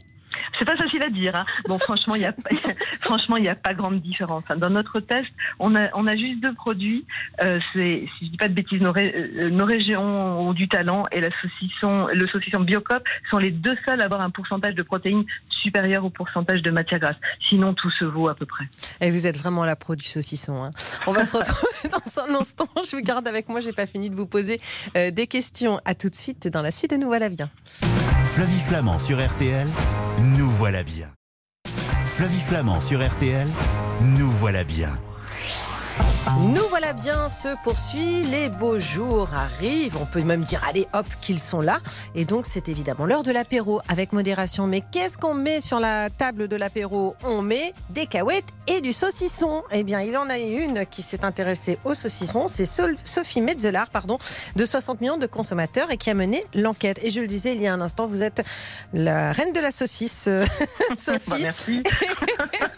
c'est 0.58 0.64
pas 0.64 0.76
facile 0.76 1.02
à 1.02 1.10
dire. 1.10 1.34
Hein. 1.36 1.44
Bon, 1.66 1.78
franchement, 1.78 2.14
il 2.14 2.22
y 2.22 2.26
a 2.26 2.34
franchement, 3.02 3.36
il 3.36 3.42
n'y 3.42 3.48
a 3.48 3.54
pas 3.54 3.75
grande 3.75 4.00
différence. 4.00 4.44
Hein. 4.48 4.56
Dans 4.56 4.70
notre 4.70 5.00
test, 5.00 5.28
on 5.58 5.75
a 5.75 5.88
on 5.94 6.06
a 6.06 6.16
juste 6.16 6.40
deux 6.40 6.54
produits. 6.54 7.04
Euh, 7.42 7.58
c'est 7.72 8.06
si 8.19 8.26
je 8.26 8.30
dis 8.30 8.36
pas 8.36 8.48
de 8.48 8.54
bêtises, 8.54 8.80
nos, 8.80 8.96
euh, 8.96 9.50
nos, 9.50 9.64
régions 9.64 10.02
ont 10.02 10.52
du 10.52 10.69
talent 10.69 11.04
et 11.12 11.20
la 11.20 11.28
saucisson, 11.40 12.08
le 12.12 12.26
saucisson 12.28 12.60
Biocop 12.60 13.02
sont 13.30 13.38
les 13.38 13.50
deux 13.50 13.76
seuls 13.86 14.00
à 14.00 14.04
avoir 14.04 14.22
un 14.22 14.30
pourcentage 14.30 14.75
de 14.75 14.82
protéines 14.82 15.25
supérieur 15.62 16.04
au 16.04 16.10
pourcentage 16.10 16.62
de 16.62 16.70
matière 16.70 17.00
grasse. 17.00 17.16
Sinon, 17.48 17.75
tout 17.75 17.90
se 17.90 18.04
vaut 18.04 18.28
à 18.28 18.34
peu 18.34 18.46
près. 18.46 18.64
Et 19.00 19.10
vous 19.10 19.26
êtes 19.26 19.36
vraiment 19.36 19.64
la 19.64 19.76
pro 19.76 19.96
du 19.96 20.04
saucisson. 20.04 20.62
Hein. 20.62 20.70
On 21.06 21.12
va 21.12 21.25
se 21.25 21.36
retrouver 21.36 21.88
dans 21.90 22.22
un 22.22 22.40
instant. 22.40 22.69
Je 22.76 22.96
vous 22.96 23.02
garde 23.02 23.26
avec 23.28 23.48
moi. 23.48 23.60
J'ai 23.60 23.72
pas 23.72 23.86
fini 23.86 24.10
de 24.10 24.14
vous 24.14 24.26
poser 24.26 24.60
euh, 24.96 25.10
des 25.10 25.26
questions. 25.26 25.80
À 25.84 25.94
tout 25.94 26.10
de 26.10 26.14
suite 26.14 26.48
dans 26.48 26.62
la 26.62 26.70
suite 26.70 26.90
de 26.90 26.96
Nous 26.96 27.08
voilà 27.08 27.28
bien. 27.28 27.50
Flavie 28.25 28.60
Flamand 28.60 28.98
sur 28.98 29.19
RTL, 29.19 29.66
nous 30.20 30.50
voilà 30.50 30.82
bien. 30.82 31.12
Flavie 32.04 32.40
Flamand 32.40 32.80
sur 32.80 33.06
RTL, 33.06 33.48
nous 34.18 34.30
voilà 34.30 34.64
bien. 34.64 34.98
Nous 36.40 36.62
voilà 36.68 36.92
bien, 36.92 37.28
se 37.28 37.56
poursuit, 37.64 38.22
les 38.24 38.48
beaux 38.48 38.78
jours 38.78 39.28
arrivent, 39.34 39.96
on 40.00 40.06
peut 40.06 40.22
même 40.22 40.42
dire 40.42 40.62
allez 40.68 40.86
hop 40.92 41.06
qu'ils 41.20 41.40
sont 41.40 41.60
là. 41.60 41.80
Et 42.14 42.24
donc 42.24 42.46
c'est 42.46 42.68
évidemment 42.68 43.06
l'heure 43.06 43.22
de 43.22 43.32
l'apéro 43.32 43.80
avec 43.88 44.12
modération. 44.12 44.66
Mais 44.66 44.82
qu'est-ce 44.92 45.18
qu'on 45.18 45.34
met 45.34 45.60
sur 45.60 45.80
la 45.80 46.10
table 46.10 46.46
de 46.46 46.56
l'apéro? 46.56 47.16
On 47.24 47.42
met 47.42 47.72
des 47.90 48.06
cahuètes 48.06 48.44
et 48.66 48.80
du 48.80 48.92
saucisson. 48.92 49.62
Eh 49.72 49.82
bien 49.82 50.00
il 50.00 50.16
en 50.16 50.28
a 50.30 50.38
une 50.38 50.86
qui 50.86 51.02
s'est 51.02 51.24
intéressée 51.24 51.78
au 51.84 51.94
saucisson, 51.94 52.46
c'est 52.46 52.66
Sophie 53.04 53.40
Metzelar, 53.40 53.88
pardon, 53.90 54.18
de 54.54 54.64
60 54.64 55.00
millions 55.00 55.18
de 55.18 55.26
consommateurs 55.26 55.90
et 55.90 55.96
qui 55.96 56.10
a 56.10 56.14
mené 56.14 56.44
l'enquête. 56.54 57.00
Et 57.02 57.10
je 57.10 57.20
le 57.20 57.26
disais 57.26 57.54
il 57.54 57.62
y 57.62 57.66
a 57.66 57.72
un 57.72 57.80
instant, 57.80 58.06
vous 58.06 58.22
êtes 58.22 58.44
la 58.92 59.32
reine 59.32 59.52
de 59.52 59.60
la 59.60 59.70
saucisse, 59.70 60.26
euh, 60.28 60.44
Sophie. 60.96 61.20
Bah, 61.26 61.36
merci. 61.40 61.82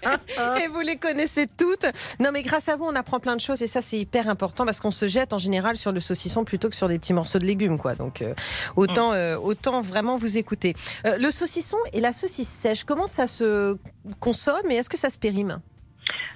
et 0.62 0.69
vous 0.69 0.81
les 0.81 0.96
connaissez 0.96 1.46
toutes. 1.46 1.87
Non 2.20 2.31
mais 2.32 2.43
grâce 2.43 2.69
à 2.69 2.76
vous 2.76 2.84
on 2.84 2.94
apprend 2.94 3.10
plein 3.19 3.35
de 3.35 3.41
choses 3.41 3.62
et 3.62 3.67
ça 3.67 3.83
c'est 3.83 3.99
hyper 3.99 4.29
important 4.29 4.65
parce 4.65 4.81
qu'on 4.81 4.91
se 4.91 5.09
jette 5.09 5.33
en 5.33 5.39
général 5.39 5.77
sur 5.77 5.91
le 5.91 6.01
saucisson 6.01 6.45
plutôt 6.45 6.69
que 6.69 6.77
sur 6.77 6.89
des 6.89 6.99
petits 6.99 7.12
morceaux 7.12 7.39
de 7.39 7.47
légumes 7.47 7.79
quoi. 7.79 7.95
Donc 7.95 8.23
euh, 8.23 8.35
autant 8.77 9.12
euh, 9.12 9.37
autant 9.37 9.81
vraiment 9.81 10.17
vous 10.17 10.39
écouter. 10.39 10.75
Euh, 11.07 11.19
le 11.19 11.31
saucisson 11.31 11.79
et 11.93 12.01
la 12.01 12.12
saucisse 12.12 12.49
sèche, 12.49 12.85
comment 12.85 13.07
ça 13.07 13.26
se 13.26 13.76
consomme 14.21 14.71
et 14.71 14.75
est-ce 14.75 14.90
que 14.90 14.99
ça 14.99 15.11
se 15.11 15.19
périme? 15.19 15.61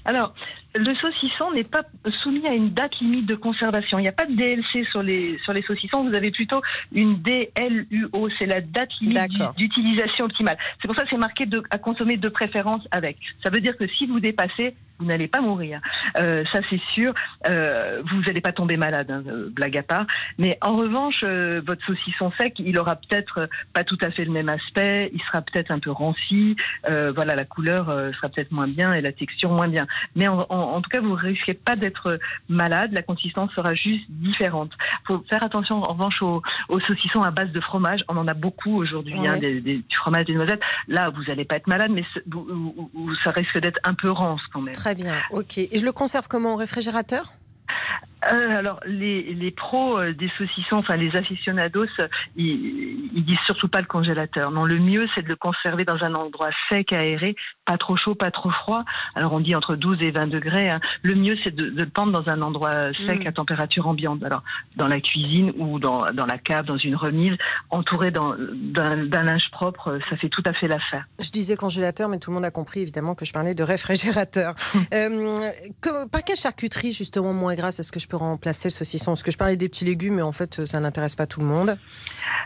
Alors, 0.04 0.34
le 0.76 0.94
saucisson 0.96 1.52
n'est 1.52 1.64
pas 1.64 1.82
soumis 2.22 2.46
à 2.46 2.52
une 2.52 2.70
date 2.70 2.98
limite 3.00 3.26
de 3.26 3.36
conservation. 3.36 3.98
Il 3.98 4.02
n'y 4.02 4.08
a 4.08 4.12
pas 4.12 4.26
de 4.26 4.34
DLC 4.34 4.84
sur 4.90 5.02
les, 5.02 5.38
sur 5.44 5.52
les 5.52 5.62
saucissons. 5.62 6.08
Vous 6.08 6.14
avez 6.14 6.30
plutôt 6.30 6.60
une 6.92 7.20
DLUO. 7.22 8.28
C'est 8.38 8.46
la 8.46 8.60
date 8.60 8.90
limite 9.00 9.40
d'utilisation 9.56 10.26
optimale. 10.26 10.58
C'est 10.80 10.88
pour 10.88 10.96
ça 10.96 11.04
que 11.04 11.10
c'est 11.10 11.16
marqué 11.16 11.46
de, 11.46 11.62
à 11.70 11.78
consommer 11.78 12.16
de 12.16 12.28
préférence 12.28 12.82
avec. 12.90 13.16
Ça 13.42 13.50
veut 13.50 13.60
dire 13.60 13.76
que 13.76 13.86
si 13.86 14.06
vous 14.06 14.20
dépassez, 14.20 14.74
vous 14.98 15.06
n'allez 15.06 15.28
pas 15.28 15.40
mourir. 15.40 15.80
Euh, 16.20 16.44
ça, 16.52 16.60
c'est 16.70 16.80
sûr. 16.94 17.12
Euh, 17.48 18.02
vous 18.04 18.20
n'allez 18.22 18.40
pas 18.40 18.52
tomber 18.52 18.76
malade, 18.76 19.10
hein, 19.10 19.22
euh, 19.26 19.50
blague 19.50 19.76
à 19.76 19.82
part. 19.82 20.06
Mais 20.38 20.58
en 20.60 20.76
revanche, 20.76 21.20
euh, 21.24 21.60
votre 21.66 21.84
saucisson 21.84 22.32
sec, 22.38 22.54
il 22.58 22.78
aura 22.78 22.96
peut-être 22.96 23.48
pas 23.72 23.84
tout 23.84 23.98
à 24.02 24.10
fait 24.10 24.24
le 24.24 24.30
même 24.30 24.48
aspect. 24.48 25.10
Il 25.12 25.20
sera 25.22 25.42
peut-être 25.42 25.70
un 25.70 25.78
peu 25.78 25.90
ranci. 25.90 26.56
Euh, 26.88 27.12
voilà, 27.12 27.34
la 27.34 27.44
couleur 27.44 27.86
sera 28.14 28.28
peut-être 28.28 28.52
moins 28.52 28.68
bien 28.68 28.92
et 28.92 29.00
la 29.00 29.12
texture 29.12 29.50
moins 29.50 29.68
bien. 29.68 29.86
Mais 30.14 30.28
en, 30.28 30.46
en, 30.48 30.63
tout 30.80 30.90
cas, 30.90 31.00
vous 31.00 31.14
risquez 31.14 31.54
pas 31.54 31.76
d'être 31.76 32.18
malade. 32.48 32.92
La 32.92 33.02
consistance 33.02 33.52
sera 33.52 33.74
juste 33.74 34.04
différente. 34.08 34.72
Faut 35.06 35.24
faire 35.28 35.42
attention 35.42 35.82
en 35.82 35.92
revanche 35.92 36.20
aux, 36.22 36.42
aux 36.68 36.80
saucissons 36.80 37.22
à 37.22 37.30
base 37.30 37.50
de 37.52 37.60
fromage. 37.60 38.04
On 38.08 38.16
en 38.16 38.28
a 38.28 38.34
beaucoup 38.34 38.76
aujourd'hui, 38.76 39.26
hein, 39.26 39.38
des, 39.38 39.60
des, 39.60 39.78
du 39.78 39.96
fromage, 39.96 40.24
des 40.24 40.34
noisettes. 40.34 40.62
Là, 40.88 41.10
vous 41.10 41.24
n'allez 41.24 41.44
pas 41.44 41.56
être 41.56 41.66
malade, 41.66 41.90
mais 41.90 42.04
ça 43.24 43.30
risque 43.30 43.58
d'être 43.58 43.80
un 43.84 43.94
peu 43.94 44.10
rance 44.10 44.42
quand 44.52 44.60
même. 44.60 44.74
Très 44.74 44.94
bien, 44.94 45.14
ok. 45.30 45.58
Et 45.58 45.78
je 45.78 45.84
le 45.84 45.92
conserve 45.92 46.28
comment 46.28 46.54
au 46.54 46.56
réfrigérateur? 46.56 47.32
Euh, 48.32 48.58
alors, 48.58 48.80
les, 48.86 49.34
les 49.34 49.50
pros 49.50 49.98
euh, 49.98 50.14
des 50.14 50.30
saucissons, 50.38 50.76
enfin 50.76 50.96
les 50.96 51.14
aficionados, 51.14 51.86
ils, 52.36 53.10
ils 53.12 53.24
disent 53.24 53.38
surtout 53.44 53.68
pas 53.68 53.80
le 53.80 53.86
congélateur. 53.86 54.50
Non, 54.50 54.64
le 54.64 54.78
mieux, 54.78 55.06
c'est 55.14 55.22
de 55.22 55.28
le 55.28 55.36
conserver 55.36 55.84
dans 55.84 56.02
un 56.02 56.14
endroit 56.14 56.48
sec, 56.70 56.94
aéré, 56.94 57.36
pas 57.64 57.78
trop 57.78 57.96
chaud, 57.96 58.14
pas 58.14 58.30
trop 58.30 58.50
froid. 58.50 58.84
Alors 59.14 59.32
on 59.32 59.40
dit 59.40 59.54
entre 59.54 59.76
12 59.76 60.02
et 60.02 60.10
20 60.10 60.26
degrés. 60.26 60.70
Hein. 60.70 60.80
Le 61.02 61.14
mieux 61.14 61.36
c'est 61.42 61.54
de, 61.54 61.70
de, 61.70 61.80
le 61.80 61.90
tendre 61.90 62.12
dans 62.12 62.30
un 62.30 62.42
endroit 62.42 62.92
sec 63.06 63.24
mm. 63.24 63.28
à 63.28 63.32
température 63.32 63.86
ambiante. 63.86 64.22
Alors 64.22 64.42
dans 64.76 64.86
la 64.86 65.00
cuisine 65.00 65.52
ou 65.56 65.78
dans, 65.78 66.04
dans 66.12 66.26
la 66.26 66.38
cave, 66.38 66.66
dans 66.66 66.76
une 66.76 66.96
remise, 66.96 67.36
entouré 67.70 68.10
d'un 68.10 69.22
linge 69.22 69.50
propre, 69.50 69.98
ça 70.10 70.16
fait 70.16 70.28
tout 70.28 70.42
à 70.46 70.52
fait 70.52 70.68
l'affaire. 70.68 71.06
Je 71.18 71.30
disais 71.30 71.56
congélateur, 71.56 72.08
mais 72.08 72.18
tout 72.18 72.30
le 72.30 72.34
monde 72.34 72.44
a 72.44 72.50
compris 72.50 72.80
évidemment 72.80 73.14
que 73.14 73.24
je 73.24 73.32
parlais 73.32 73.54
de 73.54 73.62
réfrigérateur. 73.62 74.54
euh, 74.94 75.40
que, 75.80 76.08
par 76.08 76.22
quelle 76.24 76.36
charcuterie 76.36 76.92
justement 76.92 77.32
moins 77.32 77.54
grasse 77.54 77.80
est-ce 77.80 77.92
que 77.92 78.00
je 78.00 78.08
peux 78.08 78.16
remplacer 78.16 78.68
le 78.68 78.72
saucisson? 78.72 79.12
Parce 79.12 79.22
que 79.22 79.32
je 79.32 79.38
parlais 79.38 79.56
des 79.56 79.68
petits 79.68 79.84
légumes, 79.84 80.16
mais 80.16 80.22
en 80.22 80.32
fait 80.32 80.64
ça 80.64 80.80
n'intéresse 80.80 81.16
pas 81.16 81.26
tout 81.26 81.40
le 81.40 81.46
monde. 81.46 81.76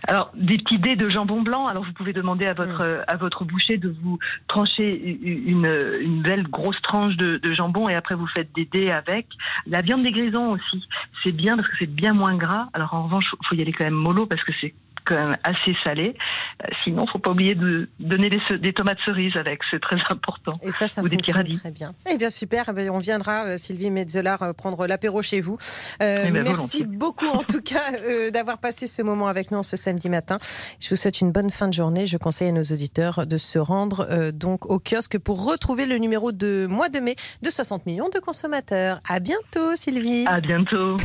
Alors 0.07 0.31
des 0.35 0.59
petits 0.59 0.79
dés 0.79 0.97
de 0.97 1.09
jambon 1.09 1.43
blanc. 1.43 1.67
Alors 1.67 1.85
vous 1.85 1.93
pouvez 1.93 2.13
demander 2.13 2.47
à 2.47 2.55
votre 2.55 2.85
mm. 2.85 3.05
à 3.07 3.17
votre 3.17 3.45
boucher 3.45 3.79
de 3.79 3.95
vous 4.03 4.19
trancher 4.47 5.08
une, 5.11 6.23
belle 6.23 6.49
grosse 6.49 6.81
tranche 6.83 7.17
de, 7.17 7.39
de, 7.39 7.55
jambon 7.55 7.89
et 7.89 7.95
après 7.95 8.15
vous 8.15 8.27
faites 8.27 8.49
des 8.55 8.65
dés 8.65 8.91
avec. 8.91 9.27
La 9.67 9.81
viande 9.81 10.03
des 10.03 10.13
grisons 10.13 10.51
aussi, 10.53 10.85
c'est 11.23 11.33
bien 11.33 11.57
parce 11.57 11.69
que 11.69 11.75
c'est 11.79 11.93
bien 11.93 12.13
moins 12.13 12.37
gras. 12.37 12.69
Alors 12.73 12.95
en 12.95 13.05
revanche, 13.05 13.25
il 13.41 13.47
faut 13.47 13.55
y 13.55 13.63
aller 13.63 13.73
quand 13.73 13.85
même 13.85 13.95
mollo 13.95 14.27
parce 14.27 14.43
que 14.45 14.53
c'est 14.61 14.75
quand 15.09 15.17
même 15.17 15.37
assez 15.43 15.75
salé. 15.85 16.15
Euh, 16.63 16.69
sinon, 16.85 17.07
faut 17.07 17.19
pas 17.19 17.31
oublier 17.31 17.55
de 17.55 17.89
donner 17.99 18.31
des, 18.31 18.59
des 18.59 18.73
tomates 18.73 18.99
cerises 19.05 19.37
avec, 19.37 19.61
c'est 19.71 19.81
très 19.81 19.97
important. 20.11 20.53
Et 20.63 20.71
ça, 20.71 20.89
ça 20.89 21.03
Ou 21.03 21.09
fonctionne 21.09 21.49
très 21.49 21.71
bien. 21.71 21.95
Eh 22.11 22.17
bien, 22.17 22.31
super. 22.31 22.71
Eh 22.77 22.91
on 22.91 22.99
viendra, 22.99 23.45
euh, 23.45 23.59
Sylvie 23.59 23.91
Metzeler, 23.91 24.37
euh, 24.43 24.53
prendre 24.53 24.87
l'apéro 24.87 25.23
chez 25.23 25.41
vous. 25.41 25.59
Euh, 26.03 26.31
ben, 26.31 26.43
merci 26.43 26.85
beaucoup, 26.87 27.29
en 27.29 27.43
tout 27.43 27.63
cas, 27.63 27.93
euh, 28.05 28.31
d'avoir 28.31 28.59
passé 28.59 28.87
ce 28.87 29.03
moment 29.03 29.29
avec 29.29 29.51
nous 29.51 29.63
ce 29.63 29.77
samedi 29.77 30.09
matin. 30.09 30.39
Je 30.81 30.91
vous 30.91 30.97
souhaite 30.97 31.21
une 31.21 31.33
bonne 31.33 31.51
fin 31.51 31.69
de 31.69 31.75
journée. 31.75 32.07
Je 32.07 32.17
conseille 32.17 32.49
à 32.49 32.53
nos 32.53 32.63
auditeurs 32.63 33.27
de 33.27 33.37
se 33.37 33.59
rendre 33.59 34.07
euh, 34.11 34.33
donc 34.33 34.71
au 34.71 34.79
kiosque 34.79 35.19
pour 35.19 35.45
retrouver 35.45 35.87
le 35.87 35.99
numéro 35.99 36.33
de 36.33 36.67
mois 36.69 36.89
de 36.89 37.01
mai 37.01 37.17
de 37.43 37.51
60 37.51 37.87
millions 37.87 38.09
de 38.09 38.19
consommateurs. 38.19 39.01
À 39.09 39.21
bientôt, 39.21 39.75
Sylvie. 39.75 40.25
À 40.27 40.41
bientôt. 40.41 40.97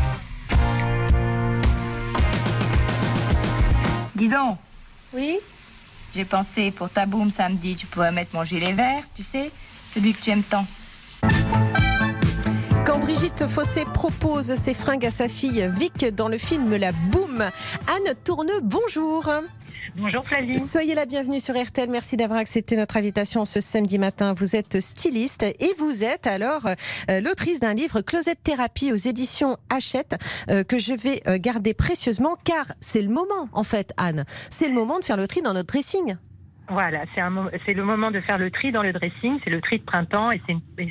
Dis 4.16 4.28
donc. 4.30 4.58
Oui 5.14 5.40
J'ai 6.16 6.26
pensé 6.26 6.72
pour 6.72 6.90
ta 6.90 7.06
boum 7.06 7.32
samedi, 7.32 7.76
tu 7.76 7.88
pourrais 7.88 8.12
mettre 8.12 8.36
mon 8.36 8.44
gilet 8.44 8.74
vert, 8.74 9.04
tu 9.16 9.24
sais, 9.24 9.52
celui 9.94 10.14
que 10.14 10.22
tu 10.22 10.30
aimes 10.30 10.44
tant. 10.44 10.66
Quand 12.86 13.00
Brigitte 13.00 13.48
Fossé 13.48 13.86
propose 13.86 14.56
ses 14.56 14.74
fringues 14.74 15.06
à 15.06 15.12
sa 15.12 15.28
fille 15.28 15.68
Vic 15.78 16.06
dans 16.14 16.28
le 16.28 16.38
film 16.38 16.76
La 16.76 16.92
Boum, 16.92 17.42
Anne 17.42 18.14
Tourneux, 18.24 18.60
bonjour. 18.62 19.30
Bonjour 19.96 20.24
Flavie. 20.24 20.60
Soyez 20.60 20.96
la 20.96 21.06
bienvenue 21.06 21.40
sur 21.40 21.62
RTL. 21.62 21.90
Merci 21.90 22.18
d'avoir 22.18 22.40
accepté 22.40 22.76
notre 22.76 22.98
invitation 22.98 23.46
ce 23.46 23.62
samedi 23.62 24.00
matin. 24.00 24.34
Vous 24.34 24.56
êtes 24.56 24.80
styliste 24.80 25.44
et 25.44 25.74
vous 25.78 26.04
êtes 26.04 26.28
alors 26.28 26.68
euh, 27.10 27.22
l'autrice 27.22 27.60
d'un 27.60 27.74
livre 27.74 28.02
Closet 28.02 28.36
Thérapie 28.44 28.92
aux 28.92 28.96
éditions 28.96 29.58
Hachette 29.70 30.16
euh, 30.50 30.64
que 30.64 30.80
je 30.80 30.94
vais 30.94 31.22
euh, 31.28 31.38
garder 31.40 31.74
précieusement 31.74 32.38
car 32.44 32.74
c'est 32.80 33.02
le 33.02 33.10
moment 33.10 33.50
en 33.54 33.64
fait 33.64 33.94
Anne. 33.98 34.26
C'est 34.50 34.68
le 34.68 34.74
moment 34.74 35.00
de 35.00 35.06
faire 35.06 35.18
le 35.18 35.28
tri 35.28 35.42
dans 35.42 35.54
notre 35.54 35.72
dressing. 35.72 36.16
Voilà, 36.74 37.04
c'est 37.14 37.74
le 37.76 37.84
moment 37.84 38.10
de 38.10 38.20
faire 38.20 38.40
le 38.40 38.50
tri 38.50 38.72
dans 38.72 38.82
le 38.82 38.92
dressing, 38.92 39.40
c'est 39.44 39.52
le 39.52 39.62
tri 39.62 39.78
de 39.78 39.84
printemps 39.84 40.32
et 40.32 40.42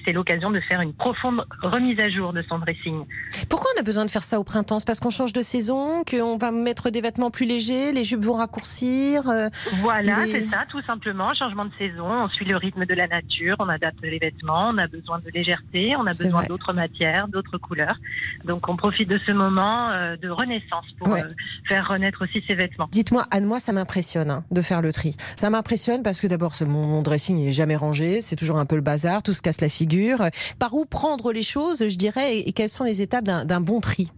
c'est 0.07 0.12
l'occasion 0.12 0.53
de 0.53 0.61
faire 0.61 0.81
une 0.81 0.93
profonde 0.93 1.45
remise 1.61 1.99
à 1.99 2.09
jour 2.09 2.33
de 2.33 2.41
son 2.43 2.61
dressing. 2.61 3.05
Pourquoi 3.51 3.69
on 3.77 3.81
a 3.81 3.83
besoin 3.83 4.05
de 4.05 4.11
faire 4.11 4.23
ça 4.23 4.39
au 4.39 4.45
printemps? 4.45 4.79
C'est 4.79 4.87
parce 4.87 5.01
qu'on 5.01 5.11
change 5.11 5.33
de 5.33 5.43
saison, 5.43 6.05
qu'on 6.09 6.37
va 6.37 6.53
mettre 6.53 6.91
des 6.91 7.01
vêtements 7.01 7.33
plus 7.33 7.47
légers, 7.47 7.91
les 7.91 8.05
jupes 8.05 8.25
vont 8.25 8.35
raccourcir 8.35 9.29
euh, 9.29 9.49
Voilà, 9.81 10.25
c'est 10.27 10.49
ça, 10.51 10.65
tout 10.69 10.81
simplement. 10.83 11.35
Changement 11.35 11.65
de 11.65 11.73
saison, 11.77 12.07
on 12.07 12.29
suit 12.29 12.45
le 12.45 12.57
rythme 12.57 12.87
de 12.87 12.95
la 12.95 13.09
nature, 13.09 13.57
on 13.59 13.69
adapte 13.69 14.03
les 14.03 14.19
vêtements, 14.19 14.69
on 14.69 14.79
a 14.79 14.87
besoin 14.87 15.19
de 15.19 15.31
légèreté, 15.35 15.97
on 15.99 16.07
a 16.07 16.12
besoin 16.12 16.45
d'autres 16.45 16.73
matières, 16.73 17.27
d'autres 17.27 17.59
couleurs. 17.59 17.99
Donc 18.45 18.69
on 18.69 18.77
profite 18.77 19.09
de 19.09 19.19
ce 19.27 19.33
moment 19.33 19.91
euh, 19.91 20.17
de 20.17 20.29
renaissance 20.29 20.87
pour 20.99 21.12
euh, 21.12 21.21
faire 21.69 21.89
renaître 21.89 22.23
aussi 22.23 22.41
ses 22.47 22.55
vêtements. 22.55 22.89
Dites-moi, 22.93 23.27
Anne, 23.33 23.47
moi 23.47 23.59
ça 23.59 23.73
m'impressionne 23.73 24.31
hein, 24.31 24.45
de 24.53 24.62
faire 24.62 24.81
le 24.81 24.93
tri. 24.93 25.17
Ça 25.35 25.51
m'impressionne 25.51 25.72
parce 26.02 26.21
que 26.21 26.26
d'abord, 26.26 26.52
mon, 26.67 27.02
dressing 27.02 27.37
n'est 27.37 27.52
jamais 27.52 27.76
rangé, 27.76 28.21
c'est 28.21 28.37
toujours 28.37 28.59
un 28.59 28.67
peu 28.67 28.76
le 28.76 28.83
bazar, 28.83 29.23
tout 29.23 29.33
se 29.33 29.41
casse 29.41 29.61
la 29.61 29.71
figure. 29.71 30.29
Par 30.59 30.75
où 30.75 30.85
prendre 30.85 31.33
les 31.33 31.43
choses, 31.43 31.88
je 31.88 31.97
dirais, 31.97 32.38
et 32.41 32.52
quelles 32.52 32.69
sont 32.69 32.85
les 32.85 33.00
étapes 33.00 33.25
d'un 33.25 33.61
bon 33.61 33.81
tri? 33.81 34.11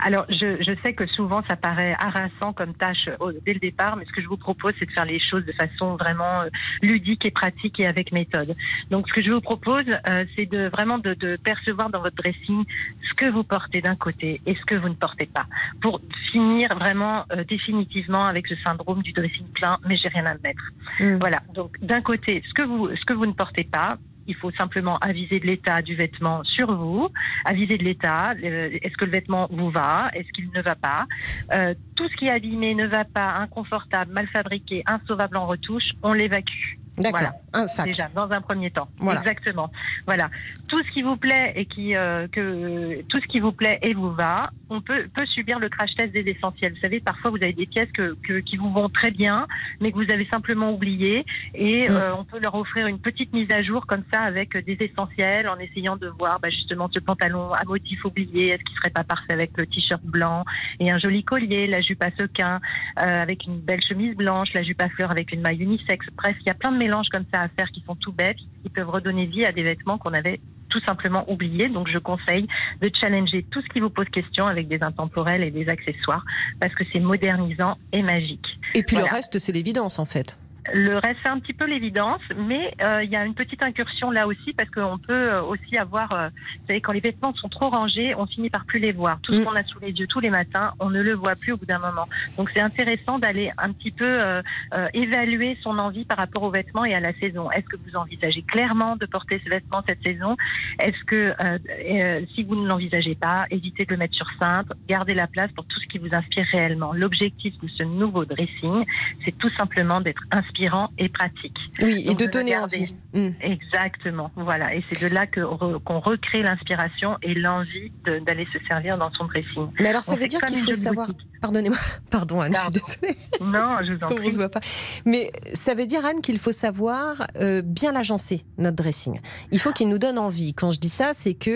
Alors, 0.00 0.26
je, 0.28 0.62
je, 0.62 0.72
sais 0.82 0.94
que 0.94 1.06
souvent 1.06 1.42
ça 1.48 1.56
paraît 1.56 1.96
harassant 1.98 2.52
comme 2.52 2.74
tâche 2.74 3.08
euh, 3.08 3.32
dès 3.44 3.54
le 3.54 3.60
départ, 3.60 3.96
mais 3.96 4.04
ce 4.04 4.12
que 4.12 4.20
je 4.20 4.28
vous 4.28 4.36
propose, 4.36 4.72
c'est 4.78 4.86
de 4.86 4.92
faire 4.92 5.04
les 5.04 5.20
choses 5.20 5.44
de 5.44 5.52
façon 5.52 5.96
vraiment 5.96 6.42
euh, 6.42 6.48
ludique 6.82 7.24
et 7.24 7.30
pratique 7.30 7.80
et 7.80 7.86
avec 7.86 8.12
méthode. 8.12 8.54
Donc, 8.90 9.08
ce 9.08 9.14
que 9.14 9.22
je 9.22 9.30
vous 9.30 9.40
propose, 9.40 9.84
euh, 9.88 10.24
c'est 10.36 10.46
de 10.46 10.68
vraiment 10.68 10.98
de, 10.98 11.14
de, 11.14 11.36
percevoir 11.36 11.90
dans 11.90 12.00
votre 12.00 12.16
dressing 12.16 12.64
ce 13.02 13.14
que 13.14 13.30
vous 13.30 13.44
portez 13.44 13.80
d'un 13.80 13.96
côté 13.96 14.40
et 14.46 14.54
ce 14.54 14.64
que 14.64 14.76
vous 14.76 14.88
ne 14.88 14.94
portez 14.94 15.26
pas, 15.26 15.46
pour 15.80 16.00
finir 16.32 16.74
vraiment 16.76 17.24
euh, 17.32 17.44
définitivement 17.44 18.24
avec 18.24 18.46
ce 18.46 18.56
syndrome 18.56 19.02
du 19.02 19.12
dressing 19.12 19.46
plein, 19.54 19.78
mais 19.86 19.96
j'ai 19.96 20.08
rien 20.08 20.26
à 20.26 20.34
mettre. 20.34 20.64
Mmh. 21.00 21.18
Voilà. 21.18 21.40
Donc, 21.54 21.78
d'un 21.80 22.00
côté, 22.00 22.42
ce 22.48 22.54
que 22.54 22.62
vous 22.62 22.88
ce 22.94 23.04
que 23.04 23.14
vous 23.14 23.26
ne 23.26 23.32
portez 23.32 23.64
pas, 23.64 23.96
il 24.26 24.34
faut 24.34 24.50
simplement 24.52 24.98
aviser 24.98 25.40
de 25.40 25.46
l'état 25.46 25.82
du 25.82 25.94
vêtement 25.94 26.42
sur 26.44 26.74
vous, 26.74 27.08
aviser 27.44 27.78
de 27.78 27.84
l'état, 27.84 28.34
euh, 28.42 28.70
est-ce 28.82 28.96
que 28.96 29.04
le 29.04 29.10
vêtement 29.10 29.48
vous 29.50 29.70
va, 29.70 30.04
est-ce 30.14 30.30
qu'il 30.32 30.50
ne 30.54 30.62
va 30.62 30.74
pas. 30.74 31.06
Euh, 31.52 31.74
tout 31.96 32.08
ce 32.08 32.16
qui 32.16 32.26
est 32.26 32.30
abîmé, 32.30 32.74
ne 32.74 32.86
va 32.86 33.04
pas, 33.04 33.34
inconfortable, 33.38 34.12
mal 34.12 34.26
fabriqué, 34.28 34.82
insauvable 34.86 35.36
en 35.36 35.46
retouche, 35.46 35.90
on 36.02 36.12
l'évacue. 36.12 36.78
D'accord, 36.96 37.20
voilà. 37.20 37.34
un 37.52 37.66
sac. 37.66 37.86
Déjà, 37.86 38.08
dans 38.14 38.30
un 38.30 38.40
premier 38.40 38.70
temps. 38.70 38.88
Voilà. 38.98 39.20
Exactement. 39.20 39.70
Voilà. 40.06 40.28
Tout 40.68 40.82
ce 40.82 40.90
qui 40.92 41.02
vous 41.02 41.16
plaît 41.16 41.52
et 41.56 41.66
qui, 41.66 41.96
euh, 41.96 42.28
que, 42.28 43.02
tout 43.08 43.20
ce 43.20 43.26
qui 43.26 43.40
vous 43.40 43.52
plaît 43.52 43.78
et 43.82 43.94
vous 43.94 44.12
va, 44.12 44.50
on 44.70 44.80
peut, 44.80 45.06
peut 45.14 45.26
subir 45.26 45.58
le 45.58 45.68
crash 45.68 45.94
test 45.96 46.12
des 46.12 46.20
essentiels. 46.30 46.72
Vous 46.74 46.80
savez, 46.80 47.00
parfois 47.00 47.30
vous 47.30 47.42
avez 47.42 47.52
des 47.52 47.66
pièces 47.66 47.90
que, 47.92 48.16
que 48.26 48.38
qui 48.40 48.56
vous 48.56 48.70
vont 48.70 48.88
très 48.88 49.10
bien, 49.10 49.46
mais 49.80 49.90
que 49.90 49.96
vous 49.96 50.12
avez 50.12 50.26
simplement 50.26 50.72
oubliées 50.72 51.24
et 51.54 51.88
mmh. 51.88 51.92
euh, 51.92 52.14
on 52.16 52.24
peut 52.24 52.38
leur 52.38 52.54
offrir 52.54 52.86
une 52.86 52.98
petite 52.98 53.32
mise 53.32 53.50
à 53.50 53.62
jour 53.62 53.86
comme 53.86 54.02
ça 54.12 54.20
avec 54.20 54.56
des 54.56 54.76
essentiels 54.80 55.48
en 55.48 55.58
essayant 55.58 55.96
de 55.96 56.08
voir 56.08 56.38
bah, 56.40 56.50
justement 56.50 56.88
ce 56.92 56.98
pantalon 56.98 57.52
à 57.52 57.64
motif 57.64 58.04
oublié, 58.04 58.48
est-ce 58.48 58.62
qu'il 58.62 58.76
serait 58.76 58.90
pas 58.90 59.04
parfait 59.04 59.32
avec 59.32 59.50
le 59.56 59.66
t-shirt 59.66 60.02
blanc 60.02 60.44
et 60.80 60.90
un 60.90 60.98
joli 60.98 61.24
collier, 61.24 61.66
la 61.66 61.80
jupe 61.80 62.02
à 62.02 62.10
sequin 62.12 62.60
euh, 63.00 63.22
avec 63.22 63.44
une 63.46 63.58
belle 63.58 63.82
chemise 63.82 64.16
blanche, 64.16 64.48
la 64.54 64.62
jupe 64.62 64.80
à 64.80 64.88
fleurs 64.88 65.10
avec 65.10 65.32
une 65.32 65.40
maille 65.40 65.62
unisexe. 65.62 66.06
Bref, 66.16 66.36
il 66.40 66.46
y 66.46 66.50
a 66.50 66.54
plein 66.54 66.72
de 66.72 66.78
mélanges 66.84 67.08
comme 67.08 67.24
ça 67.32 67.42
à 67.42 67.48
faire 67.48 67.68
qui 67.70 67.82
sont 67.86 67.96
tout 67.96 68.12
bêtes, 68.12 68.38
qui 68.62 68.68
peuvent 68.68 68.88
redonner 68.88 69.26
vie 69.26 69.44
à 69.44 69.52
des 69.52 69.62
vêtements 69.62 69.98
qu'on 69.98 70.12
avait 70.12 70.40
tout 70.68 70.80
simplement 70.86 71.24
oubliés. 71.30 71.68
Donc 71.68 71.88
je 71.88 71.98
conseille 71.98 72.46
de 72.80 72.90
challenger 73.00 73.46
tout 73.50 73.62
ce 73.62 73.68
qui 73.68 73.80
vous 73.80 73.90
pose 73.90 74.08
question 74.08 74.46
avec 74.46 74.68
des 74.68 74.82
intemporels 74.82 75.42
et 75.42 75.50
des 75.50 75.68
accessoires 75.68 76.24
parce 76.60 76.74
que 76.74 76.84
c'est 76.92 77.00
modernisant 77.00 77.78
et 77.92 78.02
magique. 78.02 78.46
Et 78.74 78.82
puis 78.82 78.96
voilà. 78.96 79.10
le 79.10 79.14
reste, 79.14 79.38
c'est 79.38 79.52
l'évidence 79.52 79.98
en 79.98 80.04
fait. 80.04 80.38
Le 80.72 80.94
reste, 80.94 81.18
c'est 81.22 81.28
un 81.28 81.38
petit 81.40 81.52
peu 81.52 81.66
l'évidence, 81.66 82.22
mais 82.36 82.74
euh, 82.82 83.04
il 83.04 83.10
y 83.10 83.16
a 83.16 83.24
une 83.24 83.34
petite 83.34 83.62
incursion 83.62 84.10
là 84.10 84.26
aussi 84.26 84.54
parce 84.54 84.70
qu'on 84.70 84.96
peut 84.96 85.12
euh, 85.12 85.42
aussi 85.42 85.76
avoir, 85.76 86.10
euh, 86.12 86.28
vous 86.28 86.66
savez, 86.68 86.80
quand 86.80 86.92
les 86.92 87.00
vêtements 87.00 87.34
sont 87.34 87.50
trop 87.50 87.68
rangés, 87.68 88.14
on 88.14 88.24
finit 88.26 88.48
par 88.48 88.64
plus 88.64 88.78
les 88.78 88.92
voir. 88.92 89.18
Tout 89.22 89.34
ce 89.34 89.40
mm. 89.40 89.44
qu'on 89.44 89.56
a 89.56 89.62
sous 89.64 89.78
les 89.80 89.90
yeux 89.90 90.06
tous 90.06 90.20
les 90.20 90.30
matins, 90.30 90.72
on 90.80 90.88
ne 90.88 91.02
le 91.02 91.12
voit 91.12 91.36
plus 91.36 91.52
au 91.52 91.58
bout 91.58 91.66
d'un 91.66 91.78
moment. 91.78 92.08
Donc 92.38 92.48
c'est 92.48 92.60
intéressant 92.60 93.18
d'aller 93.18 93.50
un 93.58 93.72
petit 93.72 93.90
peu 93.90 94.06
euh, 94.06 94.40
euh, 94.72 94.88
évaluer 94.94 95.58
son 95.62 95.78
envie 95.78 96.06
par 96.06 96.16
rapport 96.16 96.42
aux 96.42 96.50
vêtements 96.50 96.86
et 96.86 96.94
à 96.94 97.00
la 97.00 97.12
saison. 97.18 97.50
Est-ce 97.50 97.66
que 97.66 97.76
vous 97.76 97.96
envisagez 97.96 98.40
clairement 98.42 98.96
de 98.96 99.04
porter 99.04 99.42
ce 99.44 99.50
vêtement 99.50 99.82
cette 99.86 100.02
saison? 100.02 100.34
Est-ce 100.78 101.04
que 101.04 101.34
euh, 101.44 102.20
si 102.34 102.42
vous 102.42 102.56
ne 102.56 102.66
l'envisagez 102.66 103.14
pas, 103.14 103.44
évitez 103.50 103.84
de 103.84 103.90
le 103.90 103.98
mettre 103.98 104.14
sur 104.14 104.28
cintre, 104.40 104.72
gardez 104.88 105.12
la 105.12 105.26
place 105.26 105.52
pour 105.52 105.66
tout 105.66 105.78
ce 105.78 105.86
qui 105.88 105.98
vous 105.98 106.14
inspire 106.14 106.46
réellement. 106.52 106.94
L'objectif 106.94 107.52
de 107.60 107.68
ce 107.68 107.82
nouveau 107.82 108.24
dressing, 108.24 108.86
c'est 109.26 109.36
tout 109.36 109.50
simplement 109.58 110.00
d'être 110.00 110.22
inspiré 110.30 110.53
inspirant 110.54 110.88
et 110.98 111.08
pratique. 111.08 111.56
Oui, 111.82 112.04
Donc 112.04 112.12
et 112.20 112.26
de 112.26 112.30
donner 112.30 112.56
envie. 112.56 112.94
Mmh. 113.12 113.28
Exactement, 113.40 114.30
voilà. 114.36 114.74
Et 114.74 114.84
c'est 114.90 115.08
de 115.08 115.14
là 115.14 115.26
qu'on 115.26 116.00
recrée 116.00 116.42
l'inspiration 116.42 117.16
et 117.22 117.34
l'envie 117.34 117.92
d'aller 118.04 118.46
se 118.52 118.58
servir 118.66 118.98
dans 118.98 119.12
son 119.12 119.24
dressing. 119.26 119.68
Mais 119.80 119.88
alors, 119.88 120.02
ça 120.02 120.12
On 120.12 120.16
veut 120.16 120.26
dire 120.26 120.40
qu'il 120.40 120.58
faut 120.58 120.74
savoir. 120.74 121.08
Pardonnez-moi, 121.40 121.78
pardon 122.10 122.40
Anne, 122.40 122.52
Pardon. 122.52 122.80
je 122.84 122.90
suis 122.90 123.00
désolée. 123.00 123.18
Non, 123.40 123.76
je 123.86 123.92
vous 123.92 124.04
en 124.04 124.08
prie. 124.16 124.26
On 124.26 124.30
se 124.30 124.36
voit 124.36 124.48
pas. 124.48 124.60
Mais 125.04 125.30
ça 125.52 125.74
veut 125.74 125.86
dire, 125.86 126.04
Anne, 126.04 126.20
qu'il 126.22 126.38
faut 126.38 126.52
savoir 126.52 127.26
euh, 127.40 127.62
bien 127.62 127.92
l'agencer, 127.92 128.44
notre 128.58 128.76
dressing. 128.76 129.20
Il 129.52 129.58
faut 129.58 129.70
qu'il 129.72 129.88
nous 129.88 129.98
donne 129.98 130.18
envie. 130.18 130.54
Quand 130.54 130.72
je 130.72 130.80
dis 130.80 130.88
ça, 130.88 131.12
c'est 131.14 131.34
que, 131.34 131.50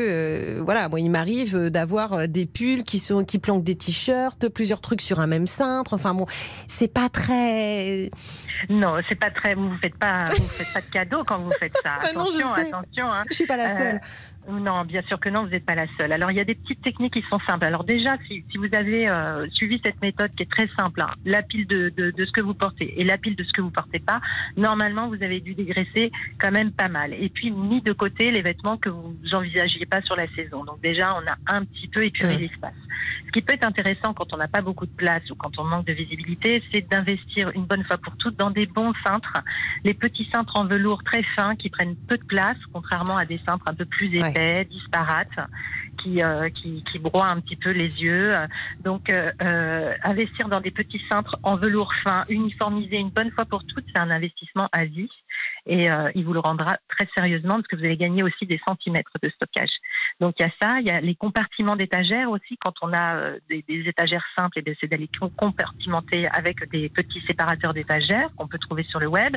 euh, 0.59 0.63
voilà, 0.63 0.89
moi, 0.89 1.01
il 1.01 1.11
m'arrive 1.11 1.71
d'avoir 1.71 2.13
euh, 2.13 2.27
des 2.27 2.47
pulls 2.47 2.85
qui, 2.85 2.99
sont, 2.99 3.25
qui 3.25 3.39
planquent 3.39 3.65
des 3.65 3.77
t-shirts, 3.77 4.49
plusieurs 4.49 4.81
trucs 4.81 5.01
sur 5.01 5.21
un 5.21 5.27
même 5.27 5.47
cintre. 5.47 5.95
Enfin 5.95 6.15
bon, 6.15 6.27
c'est 6.69 6.93
pas 6.93 7.09
très. 7.09 8.11
Non, 8.69 8.88
c'est 9.09 9.15
pas 9.19 9.31
très. 9.31 9.55
Vous 9.55 9.77
faites 9.83 9.97
pas, 9.97 10.25
vous 10.25 10.49
faites 10.49 10.73
pas 10.73 10.81
de 10.81 10.93
cadeaux 10.93 11.25
quand 11.25 11.39
vous 11.39 11.53
faites 11.53 11.77
ça. 11.83 11.99
Ah 12.01 12.13
non, 12.15 12.23
attention, 12.23 12.49
je 12.57 12.61
sais. 12.63 12.69
attention. 12.69 13.13
Hein. 13.13 13.25
Je 13.29 13.35
suis 13.35 13.47
pas 13.47 13.57
la 13.57 13.71
seule. 13.71 14.01
Non, 14.49 14.85
bien 14.85 15.03
sûr 15.03 15.21
que 15.21 15.29
non, 15.29 15.43
vous 15.45 15.51
n'êtes 15.51 15.67
pas 15.67 15.75
la 15.75 15.87
seule. 15.99 16.13
Alors, 16.13 16.31
il 16.31 16.37
y 16.37 16.41
a 16.41 16.45
des 16.45 16.55
petites 16.55 16.81
techniques 16.83 17.13
qui 17.15 17.25
sont 17.29 17.39
simples. 17.47 17.67
Alors 17.67 17.85
déjà, 17.85 18.17
si, 18.27 18.45
si 18.51 18.57
vous 18.57 18.69
avez 18.73 19.09
euh, 19.11 19.47
suivi 19.51 19.81
cette 19.85 20.01
méthode 20.01 20.31
qui 20.35 20.43
est 20.45 20.51
très 20.51 20.69
simple, 20.79 21.03
hein, 21.03 21.11
la 21.25 21.43
pile 21.43 21.67
de, 21.67 21.93
de, 21.97 22.11
de, 22.11 22.25
ce 22.25 22.33
que 22.33 22.41
vous 22.41 22.55
portez 22.55 22.99
et 23.01 23.05
la 23.05 23.19
pile 23.19 23.37
de 23.37 23.45
ce 23.45 23.53
que 23.53 23.61
vous 23.61 23.71
portez 23.71 23.99
pas, 23.99 24.21
normalement, 24.57 25.09
vous 25.09 25.23
avez 25.23 25.41
dû 25.41 25.55
dégraisser 25.55 26.11
quand 26.41 26.51
même 26.51 26.73
pas 26.73 26.89
mal. 26.89 27.13
Et 27.15 27.29
puis, 27.29 27.51
mis 27.51 27.83
de 27.83 27.93
côté 27.93 28.31
les 28.31 28.43
vêtements 28.43 28.79
que 28.79 28.89
vous 28.89 29.15
n'envisagiez 29.33 29.85
pas 29.87 30.01
sur 30.03 30.17
la 30.17 30.27
saison. 30.35 30.65
Donc 30.65 30.81
déjà, 30.81 31.11
on 31.15 31.27
a 31.27 31.37
un 31.57 31.65
petit 31.65 31.89
peu 31.89 32.05
épuré 32.05 32.37
Mmh. 32.37 32.41
l'espace. 32.41 32.75
Ce 33.27 33.33
qui 33.33 33.43
peut 33.43 33.53
être 33.53 33.67
intéressant 33.67 34.15
quand 34.15 34.33
on 34.33 34.39
n'a 34.39 34.49
pas 34.49 34.63
beaucoup 34.63 34.87
de 34.87 34.93
place 34.93 35.23
ou 35.31 35.35
quand 35.35 35.59
on 35.59 35.65
manque 35.65 35.87
de 35.87 35.93
visibilité, 35.93 36.63
c'est 36.73 36.89
d'investir 36.89 37.51
une 37.55 37.65
bonne 37.65 37.85
fois 37.85 37.99
pour 37.99 38.17
toutes 38.17 38.37
dans 38.37 38.51
des 38.51 38.67
bons 38.67 38.93
cintres. 39.07 39.35
Les 39.85 39.93
petits 39.95 40.29
cintres 40.33 40.57
en 40.57 40.65
velours 40.65 41.03
très 41.05 41.23
fins 41.37 41.55
qui 41.55 41.69
prennent 41.69 41.95
peu 42.09 42.17
de 42.17 42.25
place, 42.25 42.57
contrairement 42.73 43.17
à 43.19 43.27
des 43.27 43.39
cintres 43.47 43.65
un 43.69 43.75
peu 43.75 43.85
plus 43.85 44.09
Ouais. 44.09 44.33
Disparates, 44.65 45.39
qui, 46.03 46.23
euh, 46.23 46.49
qui, 46.51 46.85
qui 46.91 46.99
broient 46.99 47.31
un 47.31 47.41
petit 47.41 47.57
peu 47.57 47.71
les 47.71 48.01
yeux. 48.03 48.31
Donc, 48.81 49.11
euh, 49.11 49.31
euh, 49.43 49.95
investir 50.05 50.49
dans 50.49 50.61
des 50.61 50.71
petits 50.71 51.03
cintres 51.11 51.37
en 51.43 51.57
velours 51.57 51.93
fin, 52.05 52.25
uniformiser 52.29 52.97
une 52.97 53.11
bonne 53.11 53.31
fois 53.31 53.45
pour 53.45 53.65
toutes, 53.65 53.85
c'est 53.93 53.99
un 53.99 54.11
investissement 54.11 54.69
à 54.73 54.85
vie. 54.85 55.11
Et 55.67 55.89
il 56.15 56.25
vous 56.25 56.33
le 56.33 56.41
rendra 56.41 56.79
très 56.89 57.07
sérieusement 57.15 57.57
parce 57.57 57.67
que 57.67 57.77
vous 57.77 57.85
allez 57.85 57.99
gagner 57.99 58.23
aussi 58.23 58.47
des 58.47 58.59
centimètres 58.67 59.13
de 59.23 59.29
stockage. 59.29 59.69
Donc 60.21 60.35
il 60.39 60.43
y 60.43 60.47
a 60.47 60.53
ça, 60.61 60.81
il 60.81 60.87
y 60.87 60.91
a 60.91 61.01
les 61.01 61.15
compartiments 61.15 61.77
d'étagères 61.77 62.31
aussi. 62.31 62.57
Quand 62.59 62.75
on 62.83 62.93
a 62.93 63.17
euh, 63.17 63.39
des, 63.49 63.65
des 63.69 63.89
étagères 63.89 64.25
simples, 64.37 64.59
et 64.59 64.63
bien, 64.63 64.75
c'est 64.81 64.89
d'aller 64.89 65.09
com- 65.19 65.31
compartimenter 65.37 66.27
avec 66.29 66.69
des 66.71 66.89
petits 66.89 67.21
séparateurs 67.27 67.73
d'étagères 67.75 68.29
qu'on 68.37 68.49
peut 68.49 68.59
trouver 68.59 68.83
sur 68.85 68.99
le 69.01 69.07
web. 69.07 69.37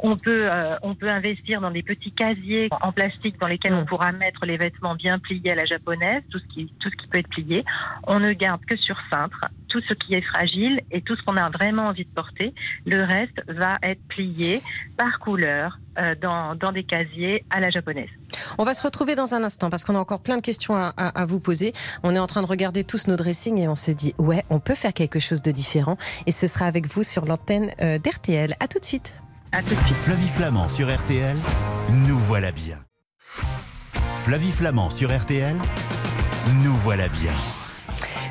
On 0.00 0.16
peut, 0.16 0.44
euh, 0.44 0.76
on 0.82 0.94
peut 0.94 1.10
investir 1.10 1.60
dans 1.60 1.70
des 1.70 1.82
petits 1.82 2.12
casiers 2.12 2.68
en 2.80 2.92
plastique 2.92 3.38
dans 3.38 3.48
lesquels 3.48 3.72
Mm. 3.72 3.78
on 3.80 3.84
pourra 3.84 4.12
mettre 4.12 4.46
les 4.46 4.56
vêtements 4.56 4.94
bien 4.94 5.18
pliés 5.18 5.50
à 5.52 5.54
la 5.54 5.64
japonaise, 5.66 6.22
tout 6.30 6.38
ce 6.38 6.46
qui, 6.54 6.72
tout 6.80 6.88
ce 6.88 6.96
qui 6.96 7.06
peut 7.08 7.18
être 7.18 7.28
plié. 7.28 7.64
On 8.06 8.18
ne 8.20 8.32
garde 8.32 8.64
que 8.64 8.76
sur 8.76 8.96
cintre 9.12 9.40
tout 9.68 9.82
ce 9.82 9.92
qui 9.92 10.14
est 10.14 10.22
fragile 10.22 10.80
et 10.90 11.02
tout 11.02 11.14
ce 11.16 11.22
qu'on 11.24 11.36
a 11.36 11.50
vraiment 11.50 11.84
envie 11.84 12.06
de 12.06 12.10
porter. 12.14 12.54
Le 12.86 13.02
reste 13.02 13.42
va 13.48 13.74
être 13.82 14.00
plié 14.08 14.62
par 14.96 15.18
couleur 15.18 15.78
dans, 16.20 16.54
dans 16.54 16.72
des 16.72 16.84
casiers 16.84 17.44
à 17.50 17.60
la 17.60 17.70
japonaise. 17.70 18.08
On 18.58 18.64
va 18.64 18.74
se 18.74 18.82
retrouver 18.82 19.14
dans 19.14 19.34
un 19.34 19.42
instant 19.44 19.70
parce 19.70 19.84
qu'on 19.84 19.94
a 19.94 19.98
encore 19.98 20.20
plein 20.20 20.36
de 20.36 20.42
questions 20.42 20.76
à, 20.76 20.92
à- 20.96 21.20
à 21.20 21.26
vous 21.26 21.40
poser. 21.40 21.72
On 22.02 22.14
est 22.14 22.18
en 22.18 22.26
train 22.26 22.42
de 22.42 22.46
regarder 22.46 22.84
tous 22.84 23.06
nos 23.08 23.16
dressings 23.16 23.58
et 23.58 23.68
on 23.68 23.74
se 23.74 23.90
dit 23.90 24.14
ouais, 24.18 24.44
on 24.50 24.60
peut 24.60 24.74
faire 24.74 24.92
quelque 24.92 25.20
chose 25.20 25.42
de 25.42 25.50
différent. 25.50 25.96
Et 26.26 26.32
ce 26.32 26.46
sera 26.46 26.66
avec 26.66 26.86
vous 26.86 27.02
sur 27.02 27.24
l'antenne 27.24 27.70
euh, 27.80 27.98
d'RTL. 27.98 28.54
À 28.60 28.68
tout 28.68 28.78
de 28.78 28.84
suite. 28.84 29.14
À 29.52 29.62
tout 29.62 29.74
de 29.74 29.80
suite. 29.80 29.94
Flavie 29.94 30.28
Flamand 30.28 30.68
sur 30.68 30.94
RTL, 30.94 31.36
nous 32.06 32.18
voilà 32.18 32.52
bien. 32.52 32.78
Flavie 34.24 34.52
Flamand 34.52 34.90
sur 34.90 35.16
RTL, 35.16 35.56
nous 36.64 36.74
voilà 36.74 37.08
bien. 37.08 37.32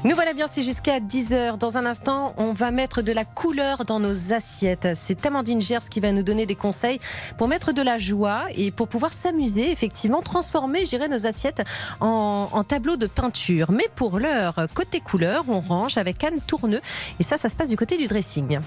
Nous 0.08 0.16
voilà 0.16 0.32
bien, 0.32 0.48
c'est 0.48 0.62
jusqu'à 0.62 1.02
10h. 1.02 1.58
Dans 1.58 1.78
un 1.78 1.86
instant, 1.86 2.34
on 2.38 2.54
va 2.54 2.72
mettre 2.72 3.02
de 3.02 3.12
la 3.12 3.26
couleur 3.26 3.84
dans 3.84 4.00
nos 4.00 4.32
assiettes. 4.32 4.88
C'est 4.96 5.26
Amandine 5.26 5.60
Gers 5.60 5.90
qui 5.90 6.00
va 6.00 6.14
nous 6.14 6.24
donner 6.24 6.46
des 6.46 6.56
conseils 6.56 7.02
pour 7.38 7.50
mettre 7.50 7.74
de 7.74 7.82
la 7.82 8.00
joie 8.00 8.44
et 8.56 8.72
pour 8.72 8.88
pouvoir 8.88 9.12
s'amuser, 9.12 9.70
effectivement, 9.70 10.22
transformer, 10.22 10.86
gérer 10.86 11.10
nos 11.10 11.28
assiettes 11.28 11.62
en, 12.00 12.48
en 12.54 12.64
tableaux 12.64 12.96
de 12.96 13.08
peinture. 13.08 13.74
Mais 13.74 13.90
pour 13.98 14.18
l'heure, 14.20 14.68
côté 14.74 15.02
couleur, 15.02 15.44
on 15.50 15.60
range 15.60 15.98
avec 15.98 16.24
Anne 16.24 16.40
Tourneux. 16.40 16.80
Et 17.20 17.24
ça, 17.24 17.38
ça 17.38 17.50
se 17.50 17.58
passe 17.58 17.68
du 17.68 17.76
côté 17.76 17.98
du 17.98 18.08
dressing. 18.08 18.60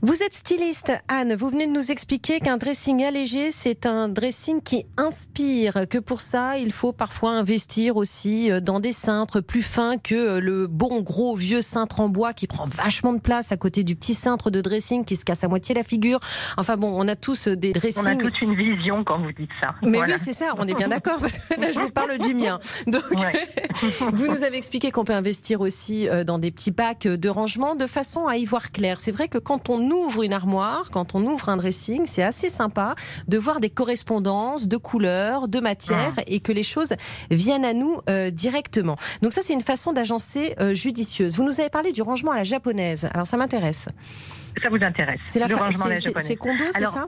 Vous 0.00 0.22
êtes 0.22 0.32
styliste, 0.34 0.92
Anne. 1.08 1.34
Vous 1.34 1.50
venez 1.50 1.66
de 1.66 1.72
nous 1.72 1.90
expliquer 1.90 2.38
qu'un 2.38 2.56
dressing 2.56 3.02
allégé, 3.02 3.50
c'est 3.50 3.84
un 3.84 4.08
dressing 4.08 4.62
qui 4.62 4.86
inspire, 4.96 5.88
que 5.90 5.98
pour 5.98 6.20
ça, 6.20 6.56
il 6.56 6.72
faut 6.72 6.92
parfois 6.92 7.32
investir 7.32 7.96
aussi 7.96 8.48
euh, 8.48 8.60
dans 8.60 8.78
des 8.78 8.92
cintres 8.92 9.40
plus 9.40 9.62
fins 9.62 9.96
que 9.98 10.14
euh, 10.14 10.40
le 10.40 10.68
bon 10.68 11.00
gros 11.00 11.34
vieux 11.34 11.62
cintre 11.62 11.98
en 11.98 12.08
bois 12.08 12.32
qui 12.32 12.46
prend 12.46 12.66
vachement 12.66 13.12
de 13.12 13.18
place 13.18 13.50
à 13.50 13.56
côté 13.56 13.82
du 13.82 13.96
petit 13.96 14.14
cintre 14.14 14.50
de 14.50 14.60
dressing 14.60 15.04
qui 15.04 15.16
se 15.16 15.24
casse 15.24 15.42
à 15.42 15.48
moitié 15.48 15.74
la 15.74 15.82
figure. 15.82 16.20
Enfin 16.56 16.76
bon, 16.76 16.92
on 16.94 17.08
a 17.08 17.16
tous 17.16 17.48
des 17.48 17.72
dressings. 17.72 18.02
On 18.04 18.06
a 18.06 18.14
toute 18.14 18.40
une 18.40 18.54
vision 18.54 19.02
quand 19.02 19.20
vous 19.20 19.32
dites 19.32 19.50
ça. 19.60 19.74
Mais 19.82 19.98
Voilà. 19.98 20.14
oui, 20.14 20.20
c'est 20.24 20.32
ça, 20.32 20.54
on 20.58 20.68
est 20.68 20.74
bien 20.74 20.88
d'accord, 20.88 21.18
parce 21.18 21.38
que 21.38 21.60
là, 21.60 21.72
je 21.72 21.80
vous 21.80 21.90
parle 21.90 22.18
du 22.18 22.34
mien. 22.34 22.60
Donc, 22.86 23.02
Ouais. 23.10 23.48
vous 24.12 24.28
nous 24.28 24.44
avez 24.44 24.56
expliqué 24.58 24.92
qu'on 24.92 25.04
peut 25.04 25.12
investir 25.12 25.60
aussi 25.60 26.08
euh, 26.08 26.22
dans 26.22 26.38
des 26.38 26.52
petits 26.52 26.70
packs 26.72 27.08
de 27.08 27.28
rangement 27.28 27.74
de 27.74 27.88
façon 27.88 28.28
à 28.28 28.36
y 28.36 28.44
voir 28.44 28.70
clair. 28.70 29.00
C'est 29.00 29.10
vrai 29.12 29.26
que 29.26 29.38
quand 29.38 29.68
on 29.70 29.80
ouvre 29.80 29.88
une 30.22 30.32
armoire, 30.32 30.88
quand 30.90 31.14
on 31.14 31.24
ouvre 31.26 31.48
un 31.48 31.56
dressing, 31.56 32.06
c'est 32.06 32.22
assez 32.22 32.50
sympa 32.50 32.94
de 33.28 33.36
voir 33.38 33.60
des 33.60 33.70
correspondances 33.70 34.66
de 34.68 34.76
couleurs, 34.76 35.48
de 35.48 35.60
matières 35.60 36.14
Ah. 36.16 36.22
et 36.26 36.40
que 36.40 36.52
les 36.52 36.62
choses 36.62 36.94
viennent 37.30 37.64
à 37.64 37.72
nous 37.74 37.98
euh, 38.08 38.30
directement. 38.30 38.96
Donc 39.22 39.32
ça, 39.32 39.42
c'est 39.42 39.52
une 39.54 39.60
façon 39.60 39.92
d'agencer 39.92 40.54
euh, 40.60 40.74
judicieuse. 40.74 41.36
Vous 41.36 41.44
nous 41.44 41.60
avez 41.60 41.68
parlé 41.70 41.92
du 41.92 42.02
rangement 42.02 42.32
à 42.32 42.36
la 42.36 42.44
japonaise. 42.44 43.08
Alors 43.12 43.26
ça 43.26 43.36
m'intéresse. 43.36 43.88
Ça 44.62 44.70
vous 44.70 44.78
intéresse 44.82 45.20
C'est 45.24 45.38
la 45.38 45.46
Le 45.46 45.56
fa- 45.56 45.64
rangement 45.64 45.84
à 45.84 45.88
la 45.90 46.00
japonaise. 46.00 46.26
c'est 46.28 46.36
Kondo, 46.36 46.64
c'est 46.72 46.84
ça? 46.84 47.06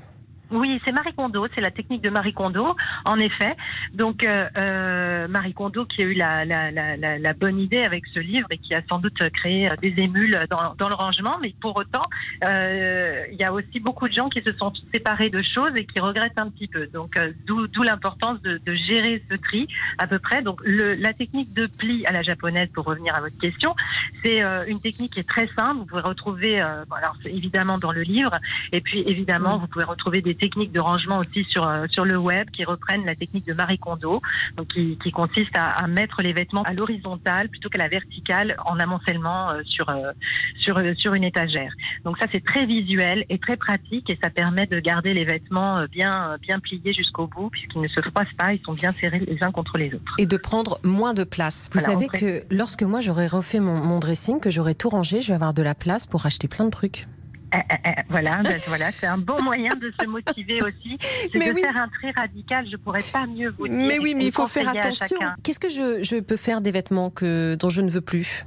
Oui, 0.51 0.81
c'est 0.85 0.93
Marie 0.93 1.13
Kondo, 1.15 1.47
c'est 1.55 1.61
la 1.61 1.71
technique 1.71 2.03
de 2.03 2.11
Marie 2.11 2.33
Kondo, 2.33 2.77
en 3.05 3.19
effet. 3.19 3.57
Donc 3.95 4.25
euh, 4.25 4.49
euh, 4.59 5.29
Marie 5.29 5.55
Kondo 5.55 5.85
qui 5.85 6.03
a 6.03 6.05
eu 6.05 6.15
la, 6.15 6.45
la, 6.45 6.71
la, 6.71 6.97
la, 6.97 7.33
bonne 7.35 7.59
idée 7.59 7.83
avec 7.83 8.05
ce 8.13 8.21
livre 8.21 8.49
et 8.51 8.59
qui 8.59 8.75
a 8.75 8.83
sans 8.89 8.99
doute 8.99 9.19
créé 9.31 9.71
euh, 9.71 9.77
des 9.77 9.95
émules 9.99 10.39
dans, 10.51 10.75
dans 10.77 10.89
le 10.89 10.95
rangement, 10.95 11.39
mais 11.41 11.55
pour 11.61 11.77
autant, 11.77 12.05
euh, 12.45 13.25
il 13.31 13.39
y 13.39 13.45
a 13.45 13.53
aussi 13.53 13.81
beaucoup 13.81 14.09
de 14.09 14.13
gens 14.13 14.29
qui 14.29 14.43
se 14.43 14.53
sont 14.53 14.73
séparés 14.93 15.31
de 15.31 15.43
choses 15.43 15.73
et 15.77 15.85
qui 15.85 16.01
regrettent 16.01 16.39
un 16.39 16.51
petit 16.51 16.69
peu. 16.69 16.87
Donc 16.89 17.17
euh, 17.17 17.33
d'où 17.47 17.83
l'importance 17.83 18.41
de, 18.43 18.61
de 18.65 18.75
gérer 18.75 19.23
ce 19.31 19.37
tri 19.37 19.69
à 19.99 20.07
peu 20.07 20.19
près. 20.19 20.43
Donc 20.43 20.61
le, 20.65 20.95
la 20.95 21.13
technique 21.13 21.53
de 21.55 21.67
pli 21.67 22.05
à 22.07 22.13
la 22.13 22.23
japonaise, 22.23 22.69
pour 22.75 22.85
revenir 22.85 23.15
à 23.15 23.21
votre 23.21 23.39
question, 23.39 23.75
c'est 24.23 24.43
une 24.69 24.81
technique 24.81 25.15
qui 25.15 25.21
est 25.21 25.29
très 25.29 25.49
simple. 25.59 25.79
Vous 25.79 25.87
pouvez 25.87 26.03
retrouver, 26.03 26.61
euh, 26.61 26.85
bon, 26.89 26.97
alors 26.97 27.17
évidemment 27.25 27.79
dans 27.79 27.93
le 27.93 28.03
livre, 28.03 28.37
et 28.73 28.81
puis 28.81 29.03
évidemment 29.07 29.51
Mm. 29.57 29.61
vous 29.61 29.67
pouvez 29.69 29.85
retrouver 29.85 30.23
des 30.23 30.35
techniques 30.41 30.73
de 30.73 30.81
rangement 30.81 31.19
aussi 31.19 31.45
sur 31.45 31.67
euh, 31.69 31.87
sur 31.91 32.05
le 32.05 32.17
web 32.17 32.51
qui 32.51 32.65
reprennent 32.65 33.05
la 33.07 33.15
technique 33.15 33.47
de 33.47 33.53
Marie 33.55 33.79
Kondo, 33.79 34.21
donc 34.57 34.69
qui, 34.75 34.99
qui 35.03 35.11
consiste 35.13 35.55
à, 35.55 35.69
à 35.69 35.87
mettre 35.87 36.23
les 36.23 36.33
vêtements 36.33 36.63
à 36.63 36.73
l'horizontale 36.73 37.49
plutôt 37.49 37.69
qu'à 37.69 37.79
la 37.79 37.89
verticale 37.89 38.57
en 38.67 38.79
amoncellement 38.79 39.51
euh, 39.51 39.61
sur 39.65 39.89
euh, 39.89 40.13
sur 40.61 40.81
sur 40.97 41.15
une 41.15 41.25
étagère. 41.25 41.73
Donc 42.05 42.19
ça 42.19 42.27
c'est 42.33 42.45
très 42.45 42.67
visuel 42.67 43.25
et 43.29 43.39
très 43.39 43.57
pratique 43.57 44.11
et 44.11 44.19
ça 44.23 44.31
permet 44.31 44.67
de 44.67 44.81
garder 44.81 45.13
les 45.15 45.25
vêtements 45.25 45.85
bien 45.93 46.37
bien 46.41 46.59
pliés 46.59 46.93
jusqu'au 46.93 47.27
bout 47.27 47.51
puisqu'ils 47.51 47.83
ne 47.83 47.89
se 47.89 48.01
froissent 48.01 48.37
pas, 48.37 48.53
ils 48.55 48.63
sont 48.65 48.73
bien 48.73 48.93
serrés 48.93 49.21
les 49.21 49.39
uns 49.43 49.53
contre 49.53 49.77
les 49.79 49.89
autres. 49.95 50.15
et 50.19 50.27
de 50.27 50.37
prendre 50.37 50.79
moins 50.83 51.15
de 51.15 51.25
place. 51.25 51.69
Vous 51.73 51.81
Voilà, 51.81 51.95
savez 51.95 52.09
que 52.09 52.43
lorsque 52.51 52.83
moi 52.83 53.01
j'aurai 53.01 53.27
refait 53.27 53.61
mon, 53.61 53.77
mon 53.85 53.99
dressing, 53.99 54.41
que 54.41 54.51
j'aurai 54.51 54.75
tout 54.75 54.89
rangé, 54.89 55.23
je 55.23 55.29
vais 55.29 55.35
avoir 55.35 55.55
de 55.55 55.63
la 55.63 55.75
place 55.75 56.07
pour 56.07 56.25
acheter 56.27 56.49
plein 56.49 56.65
de 56.65 56.71
trucs. 56.71 57.07
Eh, 57.53 57.57
eh, 57.57 57.77
eh, 57.85 57.91
voilà, 58.09 58.43
ben, 58.45 58.57
voilà, 58.69 58.93
c'est 58.93 59.07
un 59.07 59.19
bon 59.19 59.43
moyen 59.43 59.71
de 59.75 59.93
se 60.01 60.07
motiver 60.07 60.61
aussi. 60.63 60.97
C'est 61.01 61.39
Mais 61.39 61.49
de 61.49 61.55
oui. 61.55 61.63
faire 61.63 61.77
un 61.77 61.89
trait 61.89 62.13
radical. 62.17 62.67
Je 62.71 62.77
pourrais 62.77 63.03
pas 63.13 63.27
mieux 63.27 63.53
vous 63.59 63.67
dire. 63.67 63.77
Mais 63.77 63.99
oui, 63.99 64.15
mais 64.15 64.27
il 64.27 64.33
faut 64.33 64.47
faire 64.47 64.69
attention. 64.69 65.19
Qu'est-ce 65.43 65.59
que 65.61 65.69
je, 65.69 66.03
je 66.03 66.21
peux 66.21 66.37
faire 66.37 66.61
des 66.61 66.71
vêtements 66.71 67.11
que, 67.11 67.57
dont 67.57 67.71
je 67.71 67.83
ne 67.83 67.91
veux 67.91 68.01
plus? 68.01 68.45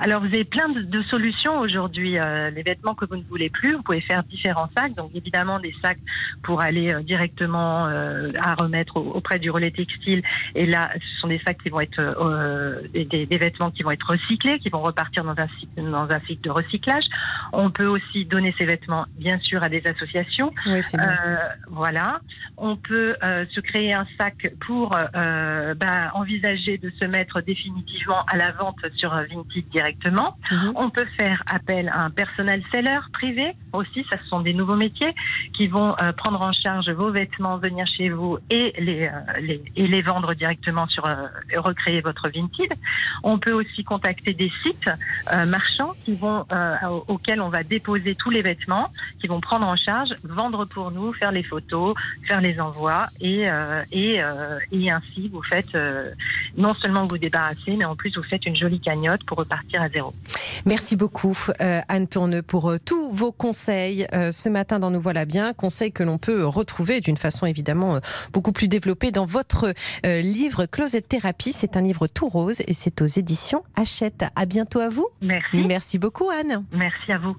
Alors, 0.00 0.20
vous 0.20 0.26
avez 0.26 0.44
plein 0.44 0.68
de, 0.68 0.80
de 0.82 1.02
solutions 1.02 1.58
aujourd'hui. 1.58 2.18
Euh, 2.18 2.50
les 2.50 2.62
vêtements 2.62 2.94
que 2.94 3.04
vous 3.04 3.16
ne 3.16 3.22
voulez 3.24 3.50
plus, 3.50 3.74
vous 3.74 3.82
pouvez 3.82 4.00
faire 4.00 4.22
différents 4.24 4.68
sacs. 4.76 4.94
Donc, 4.94 5.10
évidemment, 5.14 5.58
des 5.58 5.74
sacs 5.82 5.98
pour 6.42 6.60
aller 6.60 6.92
euh, 6.94 7.02
directement 7.02 7.86
euh, 7.88 8.30
à 8.40 8.54
remettre 8.54 8.96
au- 8.96 9.10
auprès 9.12 9.38
du 9.38 9.50
relais 9.50 9.70
textile. 9.72 10.22
Et 10.54 10.66
là, 10.66 10.90
ce 10.94 11.20
sont 11.20 11.28
des 11.28 11.40
sacs 11.44 11.58
qui 11.62 11.68
vont 11.68 11.80
être 11.80 11.98
euh, 11.98 12.80
des, 12.94 13.04
des- 13.26 13.38
vêtements 13.38 13.70
qui 13.70 13.82
vont 13.82 13.90
être 13.90 14.06
recyclés, 14.08 14.58
qui 14.60 14.68
vont 14.68 14.80
repartir 14.82 15.24
dans 15.24 15.34
un 15.36 15.48
cycle, 15.58 15.82
dans 15.90 16.08
un 16.10 16.20
cycle 16.26 16.42
de 16.42 16.50
recyclage. 16.50 17.04
On 17.52 17.70
peut 17.70 17.86
aussi 17.86 18.24
donner 18.24 18.54
ces 18.58 18.66
vêtements, 18.66 19.06
bien 19.18 19.38
sûr, 19.40 19.62
à 19.62 19.68
des 19.68 19.82
associations. 19.86 20.52
Oui, 20.66 20.80
bien. 20.94 21.02
Euh, 21.26 21.36
voilà. 21.70 22.20
On 22.56 22.76
peut 22.76 23.14
euh, 23.22 23.44
se 23.50 23.60
créer 23.60 23.94
un 23.94 24.06
sac 24.18 24.52
pour 24.66 24.96
euh, 24.96 25.74
bah, 25.74 26.10
envisager 26.14 26.78
de 26.78 26.90
se 27.00 27.06
mettre 27.06 27.40
définitivement 27.40 28.24
à 28.32 28.36
la 28.36 28.52
vente 28.52 28.76
sur 28.96 29.10
Vinted 29.10 29.64
directement. 29.92 30.36
Mhm. 30.50 30.72
On 30.76 30.90
peut 30.90 31.06
faire 31.16 31.42
appel 31.46 31.88
à 31.88 32.02
un 32.02 32.10
personnel 32.10 32.62
seller 32.70 32.98
privé 33.12 33.52
aussi. 33.72 34.04
Ça, 34.10 34.16
ce 34.22 34.28
sont 34.28 34.40
des 34.40 34.52
nouveaux 34.54 34.76
métiers 34.76 35.14
qui 35.54 35.66
vont 35.66 35.94
euh, 36.02 36.12
prendre 36.12 36.40
en 36.42 36.52
charge 36.52 36.88
vos 36.90 37.10
vêtements, 37.10 37.56
venir 37.58 37.86
chez 37.86 38.08
vous 38.10 38.38
et 38.50 38.74
les, 38.78 39.06
euh, 39.06 39.10
les- 39.40 39.62
et 39.76 39.86
les 39.86 40.02
vendre 40.02 40.34
directement 40.34 40.86
sur 40.88 41.06
euh, 41.06 41.26
recréer 41.56 42.00
votre 42.00 42.28
Vinted. 42.28 42.72
On 43.22 43.38
peut 43.38 43.52
aussi 43.52 43.84
contacter 43.84 44.34
des 44.34 44.50
sites 44.62 44.90
marchands 45.46 45.94
qui 46.04 46.14
vont 46.14 46.44
au- 46.88 47.04
auxquels 47.08 47.40
on 47.40 47.48
va 47.48 47.62
déposer 47.62 48.14
tous 48.14 48.30
les 48.30 48.42
vêtements, 48.42 48.88
qui 49.20 49.26
vont 49.26 49.40
prendre 49.40 49.66
en 49.66 49.76
charge, 49.76 50.10
vendre 50.24 50.64
pour 50.66 50.90
nous, 50.90 51.12
faire 51.12 51.32
les 51.32 51.42
photos, 51.42 51.94
faire 52.22 52.40
les 52.40 52.60
envois 52.60 53.06
et 53.20 53.46
et, 53.92 54.20
et 54.72 54.90
ainsi 54.90 55.28
vous 55.28 55.42
faites 55.42 55.76
non 56.56 56.74
seulement 56.74 57.06
vous 57.06 57.18
débarrassez, 57.18 57.76
mais 57.76 57.84
en 57.84 57.96
plus 57.96 58.14
vous 58.16 58.22
faites 58.22 58.44
une 58.46 58.56
jolie 58.56 58.80
cagnotte 58.80 59.24
pour 59.24 59.38
repartir 59.38 59.77
à 59.82 59.88
zéro. 59.88 60.14
Merci 60.64 60.96
beaucoup 60.96 61.36
euh, 61.60 61.80
Anne 61.88 62.06
Tourneux 62.06 62.42
pour 62.42 62.70
euh, 62.70 62.78
tous 62.84 63.10
vos 63.10 63.32
conseils 63.32 64.06
euh, 64.12 64.32
ce 64.32 64.48
matin 64.48 64.78
dans 64.78 64.90
Nous 64.90 65.00
voilà 65.00 65.24
bien, 65.24 65.52
conseils 65.52 65.92
que 65.92 66.02
l'on 66.02 66.18
peut 66.18 66.44
retrouver 66.44 67.00
d'une 67.00 67.16
façon 67.16 67.46
évidemment 67.46 68.00
beaucoup 68.32 68.52
plus 68.52 68.68
développée 68.68 69.10
dans 69.10 69.24
votre 69.24 69.72
livre 70.04 70.66
Closet 70.66 71.02
Thérapie. 71.02 71.52
C'est 71.52 71.76
un 71.76 71.82
livre 71.82 72.06
tout 72.06 72.28
rose 72.28 72.62
et 72.66 72.72
c'est 72.72 73.00
aux 73.02 73.06
éditions 73.06 73.62
Hachette. 73.76 74.24
À 74.34 74.46
bientôt 74.46 74.80
à 74.80 74.88
vous. 74.88 75.08
Merci. 75.20 75.64
Merci 75.66 75.98
beaucoup 75.98 76.30
Anne. 76.30 76.64
Merci 76.72 77.12
à 77.12 77.18
vous. 77.18 77.36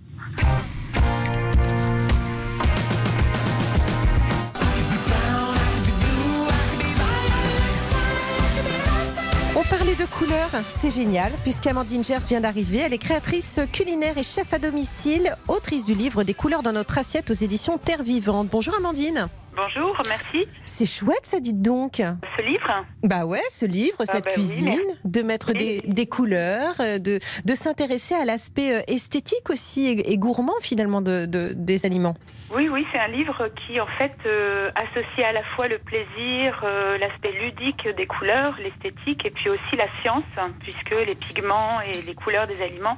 On 9.55 9.63
parlait 9.63 9.95
de 9.95 10.05
couleurs, 10.05 10.51
c'est 10.67 10.91
génial, 10.91 11.31
puisqu'Amandine 11.43 12.03
Gers 12.03 12.19
vient 12.27 12.39
d'arriver. 12.39 12.77
Elle 12.79 12.93
est 12.93 12.97
créatrice 12.99 13.59
culinaire 13.73 14.17
et 14.17 14.23
chef 14.23 14.53
à 14.53 14.59
domicile, 14.59 15.35
autrice 15.47 15.85
du 15.85 15.95
livre 15.95 16.23
Des 16.23 16.33
couleurs 16.33 16.62
dans 16.63 16.71
notre 16.71 16.97
assiette 16.97 17.29
aux 17.31 17.33
éditions 17.33 17.77
Terre 17.77 18.03
Vivante. 18.03 18.47
Bonjour 18.51 18.75
Amandine. 18.75 19.27
Bonjour, 19.55 19.97
merci. 20.07 20.45
C'est 20.63 20.85
chouette 20.85 21.23
ça, 21.25 21.39
dites 21.39 21.62
donc. 21.62 21.95
Ce 21.97 22.41
livre 22.43 22.85
Bah 23.03 23.25
ouais, 23.25 23.41
ce 23.49 23.65
livre, 23.65 23.97
Ah 24.01 24.05
cette 24.05 24.25
bah 24.25 24.31
oui, 24.38 24.43
cuisine, 24.43 24.79
de 25.03 25.21
mettre 25.23 25.51
des, 25.53 25.81
des 25.85 26.05
couleurs, 26.05 26.75
euh, 26.79 26.97
de, 26.99 27.19
de 27.43 27.53
s'intéresser 27.55 28.15
à 28.15 28.23
l'aspect 28.25 28.75
euh, 28.77 28.81
esthétique 28.88 29.49
aussi 29.49 29.88
et, 29.88 30.12
et 30.13 30.17
gourmand 30.17 30.53
finalement 30.62 31.01
de, 31.01 31.25
de- 31.25 31.53
des 31.55 31.85
aliments. 31.85 32.15
Oui, 32.51 32.67
oui, 32.67 32.85
c'est 32.91 32.99
un 32.99 33.07
livre 33.07 33.47
qui 33.49 33.79
en 33.79 33.85
fait 33.85 34.15
euh, 34.25 34.71
associe 34.73 35.27
à 35.27 35.33
la 35.33 35.43
fois 35.55 35.67
le 35.67 35.77
plaisir, 35.77 36.62
euh, 36.63 36.97
l'aspect 36.97 37.31
ludique 37.31 37.88
des 37.95 38.07
couleurs, 38.07 38.55
l'esthétique 38.57 39.23
et 39.23 39.29
puis 39.29 39.49
aussi 39.49 39.75
la 39.77 39.85
science, 40.01 40.23
hein, 40.35 40.51
puisque 40.59 40.89
les 40.89 41.13
pigments 41.13 41.79
et 41.81 42.01
les 42.01 42.15
couleurs 42.15 42.47
des 42.47 42.59
aliments 42.63 42.97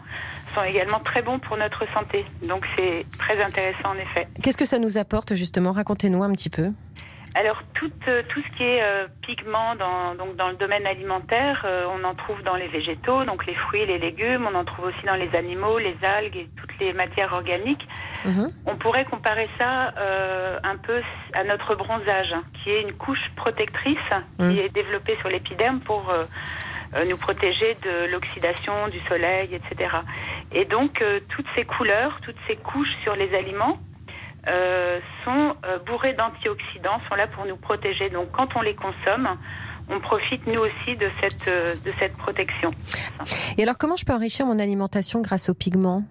sont 0.55 0.63
également 0.63 0.99
très 0.99 1.21
bons 1.21 1.39
pour 1.39 1.57
notre 1.57 1.85
santé. 1.93 2.25
Donc 2.41 2.65
c'est 2.77 3.05
très 3.17 3.41
intéressant 3.43 3.89
en 3.89 3.97
effet. 3.97 4.29
Qu'est-ce 4.41 4.57
que 4.57 4.65
ça 4.65 4.79
nous 4.79 4.97
apporte 4.97 5.35
justement? 5.35 5.73
Racontez-nous 5.73 6.23
un 6.23 6.31
petit 6.31 6.49
peu. 6.49 6.71
Alors 7.33 7.61
tout, 7.73 7.91
euh, 8.07 8.23
tout 8.29 8.41
ce 8.41 8.57
qui 8.57 8.63
est 8.63 8.83
euh, 8.83 9.07
pigments 9.21 9.75
dans, 9.75 10.15
donc 10.15 10.35
dans 10.35 10.49
le 10.49 10.55
domaine 10.55 10.85
alimentaire, 10.85 11.63
euh, 11.65 11.85
on 11.89 12.03
en 12.03 12.13
trouve 12.13 12.41
dans 12.43 12.55
les 12.55 12.67
végétaux, 12.67 13.23
donc 13.23 13.45
les 13.45 13.55
fruits, 13.55 13.85
les 13.85 13.99
légumes, 13.99 14.47
on 14.51 14.55
en 14.55 14.65
trouve 14.65 14.85
aussi 14.85 15.05
dans 15.05 15.15
les 15.15 15.33
animaux, 15.35 15.77
les 15.77 15.95
algues 16.03 16.35
et 16.35 16.49
toutes 16.57 16.77
les 16.79 16.91
matières 16.91 17.31
organiques. 17.33 17.87
Mhm. 18.25 18.51
On 18.65 18.75
pourrait 18.75 19.05
comparer 19.05 19.49
ça 19.57 19.93
euh, 19.97 20.59
un 20.63 20.77
peu 20.77 21.01
à 21.33 21.43
notre 21.43 21.75
bronzage, 21.75 22.33
hein, 22.33 22.43
qui 22.61 22.71
est 22.71 22.81
une 22.81 22.93
couche 22.93 23.29
protectrice 23.35 23.97
qui 24.39 24.59
est 24.59 24.69
développée 24.69 25.15
sur 25.21 25.29
l'épiderme 25.29 25.79
pour 25.79 26.09
euh, 26.09 26.25
euh, 26.95 27.05
nous 27.05 27.17
protéger 27.17 27.75
de 27.85 28.11
l'oxydation, 28.11 28.89
du 28.89 28.99
soleil, 29.07 29.55
etc. 29.55 29.95
Et 30.51 30.65
donc 30.65 31.01
euh, 31.01 31.21
toutes 31.29 31.45
ces 31.55 31.63
couleurs, 31.63 32.19
toutes 32.21 32.39
ces 32.47 32.57
couches 32.57 32.93
sur 33.03 33.15
les 33.15 33.33
aliments 33.33 33.79
euh, 34.49 34.99
sont 35.23 35.55
euh, 35.65 35.77
bourrées 35.85 36.13
d'antioxydants, 36.13 36.99
sont 37.07 37.15
là 37.15 37.27
pour 37.27 37.45
nous 37.45 37.57
protéger. 37.57 38.09
Donc 38.09 38.31
quand 38.31 38.55
on 38.55 38.61
les 38.61 38.75
consomme, 38.75 39.37
on 39.87 39.99
profite 39.99 40.47
nous 40.47 40.59
aussi 40.59 40.95
de 40.97 41.07
cette, 41.21 41.47
euh, 41.47 41.75
de 41.85 41.91
cette 41.99 42.17
protection. 42.17 42.71
Et 43.57 43.63
alors 43.63 43.77
comment 43.77 43.95
je 43.97 44.05
peux 44.05 44.13
enrichir 44.13 44.47
mon 44.47 44.57
alimentation 44.57 45.21
grâce 45.21 45.49
aux 45.49 45.53
pigments? 45.53 46.03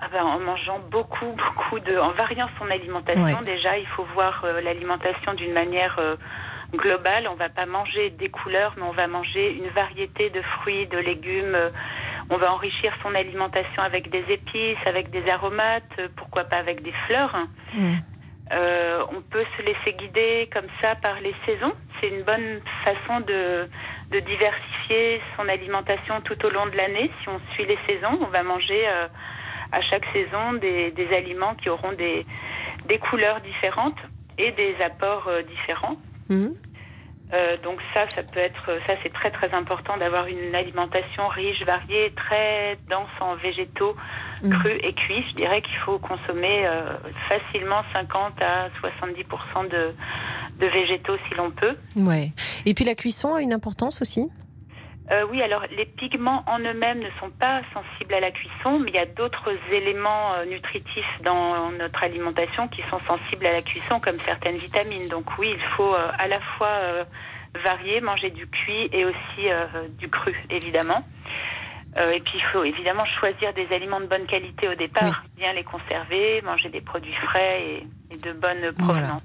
Ah 0.00 0.08
ben, 0.12 0.22
en 0.22 0.38
mangeant 0.38 0.80
beaucoup, 0.90 1.24
beaucoup 1.56 1.80
de, 1.80 1.96
en 1.96 2.12
variant 2.12 2.48
son 2.58 2.70
alimentation. 2.70 3.22
Ouais. 3.22 3.44
Déjà, 3.44 3.78
il 3.78 3.86
faut 3.88 4.04
voir 4.14 4.44
l'alimentation 4.62 5.32
d'une 5.32 5.54
manière 5.54 5.98
globale. 6.74 7.26
On 7.30 7.36
va 7.36 7.48
pas 7.48 7.64
manger 7.64 8.10
des 8.10 8.28
couleurs, 8.28 8.74
mais 8.76 8.82
on 8.82 8.92
va 8.92 9.06
manger 9.06 9.52
une 9.52 9.68
variété 9.68 10.28
de 10.28 10.42
fruits, 10.42 10.86
de 10.88 10.98
légumes. 10.98 11.56
On 12.30 12.36
va 12.36 12.52
enrichir 12.52 12.92
son 13.02 13.14
alimentation 13.14 13.82
avec 13.82 14.10
des 14.10 14.24
épices, 14.28 14.78
avec 14.86 15.10
des 15.10 15.28
aromates, 15.30 15.84
euh, 15.98 16.08
pourquoi 16.16 16.44
pas 16.44 16.56
avec 16.56 16.82
des 16.82 16.92
fleurs. 17.06 17.36
Mm. 17.74 17.94
Euh, 18.52 19.02
on 19.10 19.22
peut 19.22 19.44
se 19.56 19.62
laisser 19.62 19.96
guider 19.98 20.50
comme 20.52 20.66
ça 20.80 20.94
par 20.96 21.20
les 21.20 21.34
saisons. 21.46 21.72
C'est 22.00 22.08
une 22.08 22.22
bonne 22.22 22.60
façon 22.84 23.20
de, 23.20 23.68
de 24.10 24.20
diversifier 24.20 25.20
son 25.36 25.48
alimentation 25.48 26.20
tout 26.22 26.44
au 26.44 26.50
long 26.50 26.66
de 26.66 26.76
l'année. 26.76 27.10
Si 27.22 27.28
on 27.28 27.40
suit 27.54 27.64
les 27.64 27.78
saisons, 27.86 28.18
on 28.20 28.26
va 28.26 28.42
manger 28.42 28.86
euh, 28.92 29.06
à 29.72 29.80
chaque 29.80 30.04
saison 30.12 30.54
des, 30.54 30.90
des 30.90 31.08
aliments 31.14 31.54
qui 31.54 31.70
auront 31.70 31.92
des, 31.92 32.26
des 32.86 32.98
couleurs 32.98 33.40
différentes 33.40 33.98
et 34.36 34.50
des 34.50 34.76
apports 34.84 35.28
euh, 35.28 35.42
différents. 35.42 35.96
Mhm. 36.28 36.54
Euh, 37.32 37.56
donc 37.64 37.80
ça, 37.94 38.04
ça 38.14 38.22
peut 38.22 38.38
être, 38.38 38.78
ça 38.86 38.94
c'est 39.02 39.12
très 39.12 39.30
très 39.30 39.52
important 39.54 39.96
d'avoir 39.96 40.26
une 40.26 40.54
alimentation 40.54 41.26
riche, 41.28 41.62
variée, 41.64 42.12
très 42.14 42.76
dense 42.88 43.08
en 43.20 43.34
végétaux 43.36 43.96
Mhm. 44.42 44.58
crus 44.58 44.80
et 44.84 44.92
cuits. 44.92 45.24
Je 45.30 45.34
dirais 45.36 45.62
qu'il 45.62 45.78
faut 45.78 45.98
consommer 45.98 46.66
euh, 46.66 46.96
facilement 47.28 47.82
50 47.92 48.40
à 48.42 48.68
70 48.80 49.24
de, 49.70 49.94
de 50.60 50.66
végétaux 50.66 51.16
si 51.28 51.34
l'on 51.34 51.50
peut. 51.50 51.76
Ouais. 51.96 52.32
Et 52.66 52.74
puis 52.74 52.84
la 52.84 52.94
cuisson 52.94 53.34
a 53.34 53.40
une 53.40 53.52
importance 53.54 54.02
aussi? 54.02 54.28
Euh, 55.10 55.26
oui, 55.30 55.42
alors 55.42 55.64
les 55.70 55.84
pigments 55.84 56.44
en 56.46 56.58
eux-mêmes 56.60 57.00
ne 57.00 57.10
sont 57.20 57.30
pas 57.30 57.60
sensibles 57.74 58.14
à 58.14 58.20
la 58.20 58.30
cuisson, 58.30 58.78
mais 58.78 58.90
il 58.90 58.96
y 58.96 58.98
a 58.98 59.06
d'autres 59.06 59.52
éléments 59.70 60.34
euh, 60.34 60.46
nutritifs 60.46 61.20
dans 61.22 61.70
notre 61.72 62.02
alimentation 62.02 62.68
qui 62.68 62.82
sont 62.88 63.00
sensibles 63.06 63.44
à 63.44 63.52
la 63.52 63.60
cuisson, 63.60 64.00
comme 64.00 64.18
certaines 64.20 64.56
vitamines. 64.56 65.08
Donc 65.08 65.26
oui, 65.38 65.52
il 65.54 65.62
faut 65.76 65.94
euh, 65.94 66.10
à 66.18 66.26
la 66.26 66.40
fois 66.40 66.72
euh, 66.72 67.04
varier, 67.62 68.00
manger 68.00 68.30
du 68.30 68.46
cuit 68.46 68.88
et 68.92 69.04
aussi 69.04 69.48
euh, 69.50 69.66
du 69.98 70.08
cru, 70.08 70.34
évidemment. 70.48 71.04
Euh, 71.96 72.10
et 72.10 72.20
puis 72.20 72.32
il 72.36 72.42
faut 72.52 72.64
évidemment 72.64 73.04
choisir 73.20 73.52
des 73.52 73.68
aliments 73.72 74.00
de 74.00 74.06
bonne 74.06 74.26
qualité 74.26 74.68
au 74.68 74.74
départ, 74.74 75.22
bien 75.36 75.52
les 75.52 75.62
conserver, 75.62 76.40
manger 76.42 76.68
des 76.68 76.80
produits 76.80 77.14
frais 77.14 77.62
et, 77.62 77.86
et 78.14 78.18
de 78.18 78.32
bonne 78.32 78.72
provenance. 78.76 79.22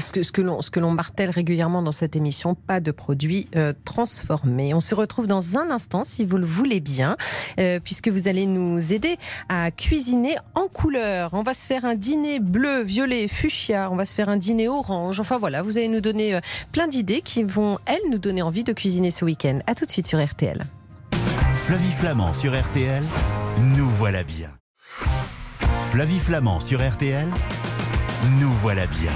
Ce 0.00 0.10
que, 0.10 0.22
ce 0.24 0.32
que 0.32 0.42
l'on 0.42 0.62
ce 0.62 0.70
que 0.70 0.80
l'on 0.80 0.90
martèle 0.90 1.30
régulièrement 1.30 1.80
dans 1.80 1.92
cette 1.92 2.16
émission, 2.16 2.54
pas 2.54 2.80
de 2.80 2.90
produits 2.90 3.48
euh, 3.54 3.72
transformés. 3.84 4.74
On 4.74 4.80
se 4.80 4.94
retrouve 4.94 5.28
dans 5.28 5.56
un 5.56 5.70
instant, 5.70 6.02
si 6.02 6.24
vous 6.24 6.38
le 6.38 6.44
voulez 6.44 6.80
bien, 6.80 7.16
euh, 7.60 7.78
puisque 7.78 8.08
vous 8.08 8.26
allez 8.26 8.46
nous 8.46 8.92
aider 8.92 9.16
à 9.48 9.70
cuisiner 9.70 10.36
en 10.54 10.66
couleur. 10.66 11.30
On 11.34 11.42
va 11.42 11.54
se 11.54 11.66
faire 11.66 11.84
un 11.84 11.94
dîner 11.94 12.40
bleu, 12.40 12.82
violet, 12.82 13.28
fuchsia. 13.28 13.88
On 13.92 13.96
va 13.96 14.06
se 14.06 14.14
faire 14.14 14.28
un 14.28 14.36
dîner 14.36 14.68
orange. 14.68 15.20
Enfin 15.20 15.38
voilà, 15.38 15.62
vous 15.62 15.78
allez 15.78 15.88
nous 15.88 16.00
donner 16.00 16.34
euh, 16.34 16.40
plein 16.72 16.88
d'idées 16.88 17.20
qui 17.20 17.44
vont, 17.44 17.78
elles, 17.86 18.10
nous 18.10 18.18
donner 18.18 18.42
envie 18.42 18.64
de 18.64 18.72
cuisiner 18.72 19.12
ce 19.12 19.24
week-end. 19.24 19.60
À 19.68 19.76
tout 19.76 19.86
de 19.86 19.90
suite 19.90 20.08
sur 20.08 20.24
RTL. 20.24 20.64
Flavie 21.54 21.92
Flamand 21.92 22.32
sur 22.34 22.58
RTL, 22.60 23.02
nous 23.76 23.88
voilà 23.88 24.22
bien. 24.24 24.50
Flavie 25.90 26.18
Flamand 26.18 26.60
sur 26.60 26.86
RTL, 26.86 27.26
nous 28.40 28.50
voilà 28.50 28.86
bien. 28.88 29.12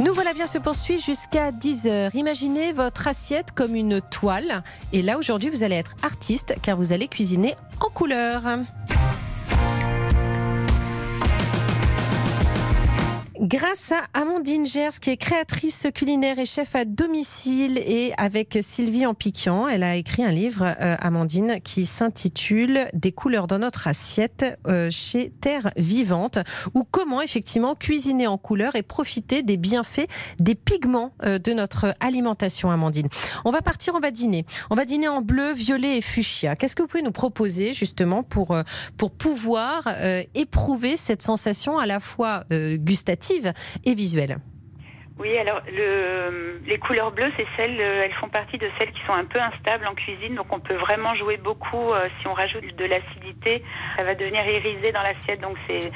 Nous 0.00 0.12
voilà 0.12 0.34
bien 0.34 0.46
se 0.46 0.58
poursuit 0.58 1.00
jusqu'à 1.00 1.50
10h. 1.50 2.10
Imaginez 2.14 2.72
votre 2.72 3.08
assiette 3.08 3.52
comme 3.54 3.74
une 3.74 4.00
toile. 4.00 4.62
Et 4.92 5.00
là, 5.02 5.18
aujourd'hui, 5.18 5.48
vous 5.48 5.62
allez 5.62 5.76
être 5.76 5.94
artiste 6.02 6.54
car 6.62 6.76
vous 6.76 6.92
allez 6.92 7.08
cuisiner 7.08 7.54
en 7.80 7.88
couleur. 7.88 8.42
Grâce 13.42 13.90
à 13.90 14.20
Amandine 14.20 14.64
Gers, 14.64 15.00
qui 15.00 15.10
est 15.10 15.16
créatrice 15.16 15.88
culinaire 15.92 16.38
et 16.38 16.46
chef 16.46 16.76
à 16.76 16.84
domicile, 16.84 17.76
et 17.78 18.12
avec 18.16 18.56
Sylvie 18.62 19.04
Ampiquian, 19.04 19.66
elle 19.66 19.82
a 19.82 19.96
écrit 19.96 20.22
un 20.22 20.30
livre, 20.30 20.62
euh, 20.62 20.94
Amandine, 21.00 21.58
qui 21.60 21.84
s'intitule 21.84 22.88
Des 22.94 23.10
couleurs 23.10 23.48
dans 23.48 23.58
notre 23.58 23.88
assiette 23.88 24.44
euh, 24.68 24.92
chez 24.92 25.32
Terre 25.40 25.72
Vivante, 25.76 26.38
ou 26.74 26.84
comment 26.88 27.20
effectivement 27.20 27.74
cuisiner 27.74 28.28
en 28.28 28.38
couleur 28.38 28.76
et 28.76 28.84
profiter 28.84 29.42
des 29.42 29.56
bienfaits 29.56 30.06
des 30.38 30.54
pigments 30.54 31.12
euh, 31.24 31.40
de 31.40 31.52
notre 31.52 31.96
alimentation, 31.98 32.70
Amandine. 32.70 33.08
On 33.44 33.50
va 33.50 33.60
partir, 33.60 33.96
on 33.96 34.00
va 34.00 34.12
dîner. 34.12 34.46
On 34.70 34.76
va 34.76 34.84
dîner 34.84 35.08
en 35.08 35.20
bleu, 35.20 35.52
violet 35.52 35.96
et 35.96 36.00
fuchsia. 36.00 36.54
Qu'est-ce 36.54 36.76
que 36.76 36.82
vous 36.82 36.88
pouvez 36.88 37.02
nous 37.02 37.10
proposer 37.10 37.72
justement 37.72 38.22
pour, 38.22 38.52
euh, 38.52 38.62
pour 38.96 39.10
pouvoir 39.10 39.88
euh, 39.88 40.22
éprouver 40.36 40.96
cette 40.96 41.22
sensation 41.22 41.76
à 41.78 41.86
la 41.86 41.98
fois 41.98 42.44
euh, 42.52 42.76
et 43.84 43.94
visuelle 43.94 44.38
Oui, 45.18 45.36
alors 45.38 45.60
le, 45.70 46.60
les 46.66 46.78
couleurs 46.78 47.12
bleues, 47.12 47.30
c'est 47.36 47.46
celles, 47.56 47.80
euh, 47.80 48.02
elles 48.04 48.14
font 48.14 48.28
partie 48.28 48.58
de 48.58 48.68
celles 48.78 48.92
qui 48.92 49.00
sont 49.06 49.12
un 49.12 49.24
peu 49.24 49.40
instables 49.40 49.86
en 49.86 49.94
cuisine, 49.94 50.34
donc 50.34 50.52
on 50.52 50.60
peut 50.60 50.74
vraiment 50.74 51.14
jouer 51.14 51.36
beaucoup. 51.36 51.90
euh, 51.92 52.08
si 52.20 52.26
on 52.26 52.34
rajoute 52.34 52.64
de 52.76 52.84
l'acidité, 52.84 53.62
ça 53.96 54.02
va 54.02 54.14
devenir 54.14 54.44
irisé 54.46 54.90
dans 54.92 55.02
l'assiette, 55.02 55.40
donc 55.40 55.56
c'est 55.68 55.90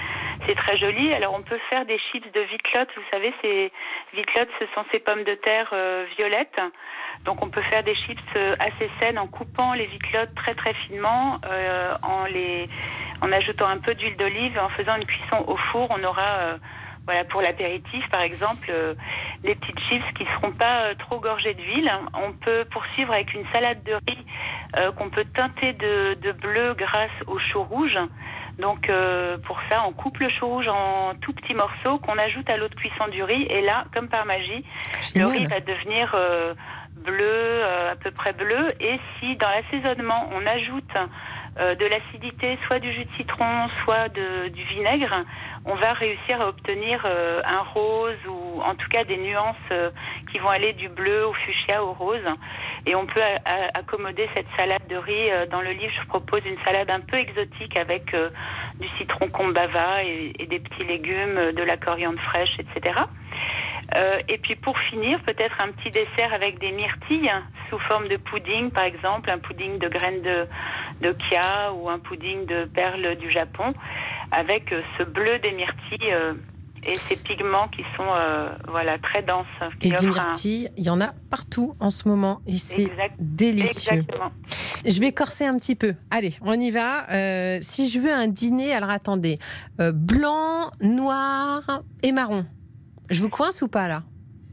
très 0.54 0.76
joli. 0.78 1.12
Alors 1.14 1.34
on 1.34 1.42
peut 1.42 1.58
faire 1.70 1.84
des 1.86 1.98
chips 1.98 2.30
de 2.32 2.40
vitlotte, 2.40 2.88
vous 2.96 3.08
savez, 3.10 3.32
ces 3.42 3.72
vitlottes, 4.14 4.50
ce 4.60 4.66
sont 4.74 4.84
ces 4.92 5.00
pommes 5.00 5.24
de 5.24 5.34
terre 5.34 5.70
euh, 5.72 6.04
violettes. 6.18 6.60
Donc 7.24 7.42
on 7.42 7.48
peut 7.48 7.62
faire 7.62 7.82
des 7.82 7.94
chips 7.94 8.20
assez 8.60 8.88
saines 9.00 9.18
en 9.18 9.26
coupant 9.26 9.72
les 9.72 9.86
vitlottes 9.86 10.34
très 10.36 10.54
très 10.54 10.74
finement, 10.86 11.40
en 12.02 12.24
les 12.26 12.68
en 13.22 13.32
ajoutant 13.32 13.66
un 13.66 13.78
peu 13.78 13.94
d'huile 13.94 14.16
d'olive, 14.16 14.58
en 14.58 14.68
faisant 14.68 14.96
une 14.96 15.06
cuisson 15.06 15.42
au 15.48 15.56
four, 15.72 15.88
on 15.90 16.04
aura 16.04 16.58
voilà, 17.06 17.24
pour 17.24 17.40
l'apéritif, 17.40 18.04
par 18.10 18.22
exemple, 18.22 18.68
euh, 18.68 18.94
les 19.44 19.54
petites 19.54 19.78
chips 19.88 20.04
qui 20.16 20.24
ne 20.24 20.28
seront 20.30 20.52
pas 20.52 20.94
trop 20.98 21.20
gorgées 21.20 21.54
d'huile. 21.54 21.90
On 22.14 22.32
peut 22.32 22.64
poursuivre 22.70 23.12
avec 23.12 23.32
une 23.32 23.44
salade 23.52 23.82
de 23.84 23.94
riz 23.94 24.26
qu'on 24.96 25.08
peut 25.08 25.24
teinter 25.34 25.72
de, 25.72 26.14
de, 26.20 26.32
bleu 26.32 26.74
grâce 26.74 27.10
au 27.26 27.38
chou 27.38 27.62
rouge. 27.62 27.96
Donc 28.58 28.90
pour 29.44 29.58
ça, 29.70 29.86
on 29.86 29.92
coupe 29.92 30.18
le 30.18 30.28
chou 30.28 30.46
rouge 30.46 30.68
en 30.68 31.14
tout 31.20 31.32
petits 31.32 31.54
morceaux 31.54 31.98
qu'on 31.98 32.18
ajoute 32.18 32.50
à 32.50 32.58
l'eau 32.58 32.68
de 32.68 32.74
cuisson 32.74 33.08
du 33.08 33.22
riz. 33.22 33.46
Et 33.48 33.62
là, 33.62 33.84
comme 33.94 34.08
par 34.08 34.26
magie, 34.26 34.64
le 35.14 35.26
riz 35.26 35.46
va 35.46 35.60
devenir 35.60 36.14
bleu, 36.96 37.64
à 37.64 37.96
peu 37.96 38.10
près 38.10 38.32
bleu. 38.32 38.68
Et 38.80 38.98
si 39.18 39.36
dans 39.36 39.48
l'assaisonnement, 39.48 40.28
on 40.32 40.44
ajoute 40.46 40.92
euh, 41.58 41.74
de 41.74 41.86
l'acidité, 41.86 42.58
soit 42.66 42.78
du 42.80 42.92
jus 42.92 43.06
de 43.06 43.10
citron, 43.16 43.68
soit 43.82 44.10
de, 44.10 44.48
du 44.48 44.62
vinaigre, 44.64 45.24
on 45.64 45.74
va 45.74 45.94
réussir 45.94 46.38
à 46.40 46.48
obtenir 46.48 47.02
euh, 47.06 47.40
un 47.46 47.62
rose 47.62 48.18
ou 48.28 48.60
en 48.60 48.74
tout 48.74 48.88
cas 48.90 49.04
des 49.04 49.16
nuances 49.16 49.56
euh, 49.72 49.90
qui 50.30 50.38
vont 50.38 50.48
aller 50.48 50.74
du 50.74 50.90
bleu 50.90 51.26
au 51.26 51.32
fuchsia 51.32 51.82
au 51.82 51.94
rose. 51.94 52.24
Et 52.84 52.94
on 52.94 53.06
peut 53.06 53.22
accommoder 53.74 54.28
cette 54.34 54.46
salade 54.58 54.86
de 54.88 54.96
riz. 54.96 55.30
dans 55.50 55.62
le 55.62 55.70
livre, 55.70 55.92
je 56.00 56.06
propose 56.06 56.42
une 56.44 56.58
salade 56.64 56.90
un 56.90 57.00
peu 57.00 57.16
exotique 57.16 57.76
avec 57.76 58.14
du 58.78 58.88
citron 58.98 59.28
combava 59.28 60.04
et, 60.04 60.32
et, 60.38 60.46
des 60.46 60.60
petits 60.60 60.84
légumes, 60.84 61.52
de 61.52 61.62
la 61.64 61.76
coriandre 61.76 62.20
fraîche, 62.20 62.56
etc. 62.60 62.94
Euh, 63.94 64.18
et 64.28 64.38
puis 64.38 64.56
pour 64.56 64.78
finir, 64.78 65.20
peut-être 65.22 65.56
un 65.60 65.70
petit 65.72 65.90
dessert 65.90 66.32
avec 66.32 66.58
des 66.58 66.72
myrtilles 66.72 67.30
sous 67.70 67.78
forme 67.80 68.08
de 68.08 68.16
pudding, 68.16 68.70
par 68.70 68.84
exemple, 68.84 69.30
un 69.30 69.38
pudding 69.38 69.78
de 69.78 69.88
graines 69.88 70.22
de, 70.22 70.46
de 71.02 71.12
kia 71.12 71.72
ou 71.72 71.88
un 71.88 71.98
pudding 71.98 72.46
de 72.46 72.64
perles 72.64 73.16
du 73.16 73.30
Japon, 73.30 73.74
avec 74.32 74.72
euh, 74.72 74.82
ce 74.98 75.04
bleu 75.04 75.38
des 75.38 75.52
myrtilles. 75.52 76.12
Euh, 76.12 76.34
et 76.88 76.94
ces 76.94 77.16
pigments 77.16 77.66
qui 77.66 77.82
sont 77.96 78.06
voilà 78.68 78.96
très 78.98 79.20
denses. 79.20 79.44
Et 79.82 79.90
des 79.90 80.06
myrtilles, 80.06 80.68
il 80.76 80.84
y 80.84 80.90
en 80.90 81.00
a 81.00 81.14
partout 81.30 81.74
en 81.80 81.90
ce 81.90 82.06
moment 82.06 82.42
et 82.46 82.58
c'est 82.58 82.88
délicieux. 83.18 83.94
Exactement. 83.94 84.30
Je 84.84 85.00
vais 85.00 85.10
corser 85.10 85.46
un 85.46 85.56
petit 85.56 85.74
peu. 85.74 85.94
Allez, 86.12 86.34
on 86.42 86.52
y 86.52 86.70
va. 86.70 87.06
si 87.60 87.88
je 87.88 87.98
veux 87.98 88.12
un 88.12 88.28
dîner, 88.28 88.72
alors 88.72 88.90
attendez, 88.90 89.36
blanc, 89.78 90.70
noir 90.80 91.82
et 92.04 92.12
marron. 92.12 92.46
Je 93.10 93.20
vous 93.20 93.28
coince 93.28 93.62
ou 93.62 93.68
pas 93.68 93.88
là 93.88 94.02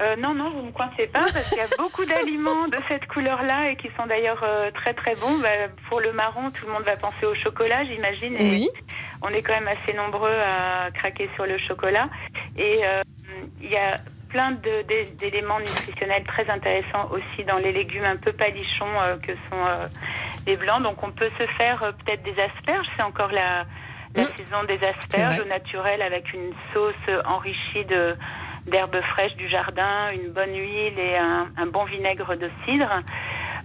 euh, 0.01 0.15
non, 0.15 0.33
non, 0.33 0.49
vous 0.49 0.61
ne 0.61 0.67
me 0.67 0.71
coincez 0.71 1.07
pas 1.07 1.19
parce 1.19 1.49
qu'il 1.49 1.59
y 1.59 1.61
a 1.61 1.67
beaucoup 1.77 2.03
d'aliments 2.05 2.67
de 2.67 2.77
cette 2.87 3.05
couleur-là 3.07 3.71
et 3.71 3.75
qui 3.75 3.89
sont 3.95 4.07
d'ailleurs 4.07 4.41
euh, 4.43 4.71
très 4.71 4.93
très 4.93 5.15
bons. 5.15 5.37
Bah, 5.39 5.49
pour 5.87 6.01
le 6.01 6.11
marron, 6.11 6.49
tout 6.51 6.65
le 6.65 6.73
monde 6.73 6.83
va 6.83 6.97
penser 6.97 7.25
au 7.25 7.35
chocolat, 7.35 7.85
j'imagine. 7.85 8.35
Oui. 8.39 8.69
On 9.21 9.29
est 9.29 9.41
quand 9.41 9.53
même 9.53 9.67
assez 9.67 9.93
nombreux 9.93 10.33
à 10.33 10.89
craquer 10.91 11.29
sur 11.35 11.45
le 11.45 11.57
chocolat. 11.59 12.09
Et 12.57 12.81
euh, 12.85 13.01
il 13.61 13.69
y 13.69 13.77
a 13.77 13.95
plein 14.29 14.57
d'éléments 15.19 15.59
nutritionnels 15.59 16.23
très 16.23 16.49
intéressants 16.49 17.11
aussi 17.11 17.45
dans 17.45 17.57
les 17.57 17.71
légumes 17.71 18.03
un 18.03 18.17
peu 18.17 18.33
palichons 18.33 19.19
que 19.21 19.33
sont 19.49 19.63
les 20.47 20.57
blancs. 20.57 20.81
Donc 20.81 21.03
on 21.03 21.11
peut 21.11 21.29
se 21.37 21.45
faire 21.55 21.93
peut-être 22.03 22.23
des 22.23 22.41
asperges, 22.41 22.87
c'est 22.97 23.03
encore 23.03 23.31
la, 23.31 23.67
la 24.15 24.23
mmh. 24.23 24.25
saison 24.25 24.63
des 24.67 24.83
asperges 24.83 25.39
au 25.39 25.45
naturel 25.45 26.01
avec 26.01 26.33
une 26.33 26.51
sauce 26.73 26.95
enrichie 27.25 27.85
de 27.85 28.17
d'herbes 28.67 29.01
fraîches 29.13 29.35
du 29.35 29.49
jardin, 29.49 30.09
une 30.13 30.31
bonne 30.31 30.53
huile 30.55 30.97
et 30.97 31.17
un, 31.17 31.67
bon 31.67 31.85
vinaigre 31.85 32.35
de 32.35 32.49
cidre. 32.65 33.01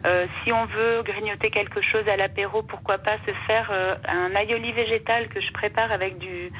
Euh, 0.06 0.26
si 0.42 0.52
on 0.52 0.66
veut 0.66 1.02
grignoter 1.02 1.50
quelque 1.50 1.80
chose 1.82 2.06
à 2.08 2.16
l'apéro, 2.16 2.62
pourquoi 2.62 2.98
pas 2.98 3.16
se 3.26 3.32
faire 3.46 3.68
euh, 3.72 3.94
un 4.08 4.30
aioli 4.36 4.72
végétal 4.72 5.28
que 5.28 5.40
je 5.40 5.52
prépare 5.52 5.90
avec 5.90 6.18
du, 6.18 6.52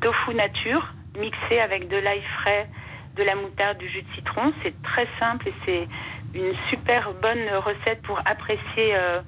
tofu 0.00 0.34
nature, 0.34 0.94
mixé 1.18 1.58
avec 1.62 1.88
de 1.88 1.96
l'ail 1.96 2.22
frais, 2.40 2.68
de 3.16 3.22
la 3.22 3.34
moutarde, 3.34 3.78
du 3.78 3.88
jus 3.88 4.02
de 4.02 4.14
citron. 4.14 4.52
C'est 4.62 4.82
très 4.82 5.06
simple 5.18 5.48
et 5.48 5.54
c'est 5.64 5.88
une 6.34 6.54
super 6.70 7.12
bonne 7.22 7.48
recette 7.64 8.02
pour 8.02 8.18
apprécier 8.24 8.94
euh, 8.96 9.20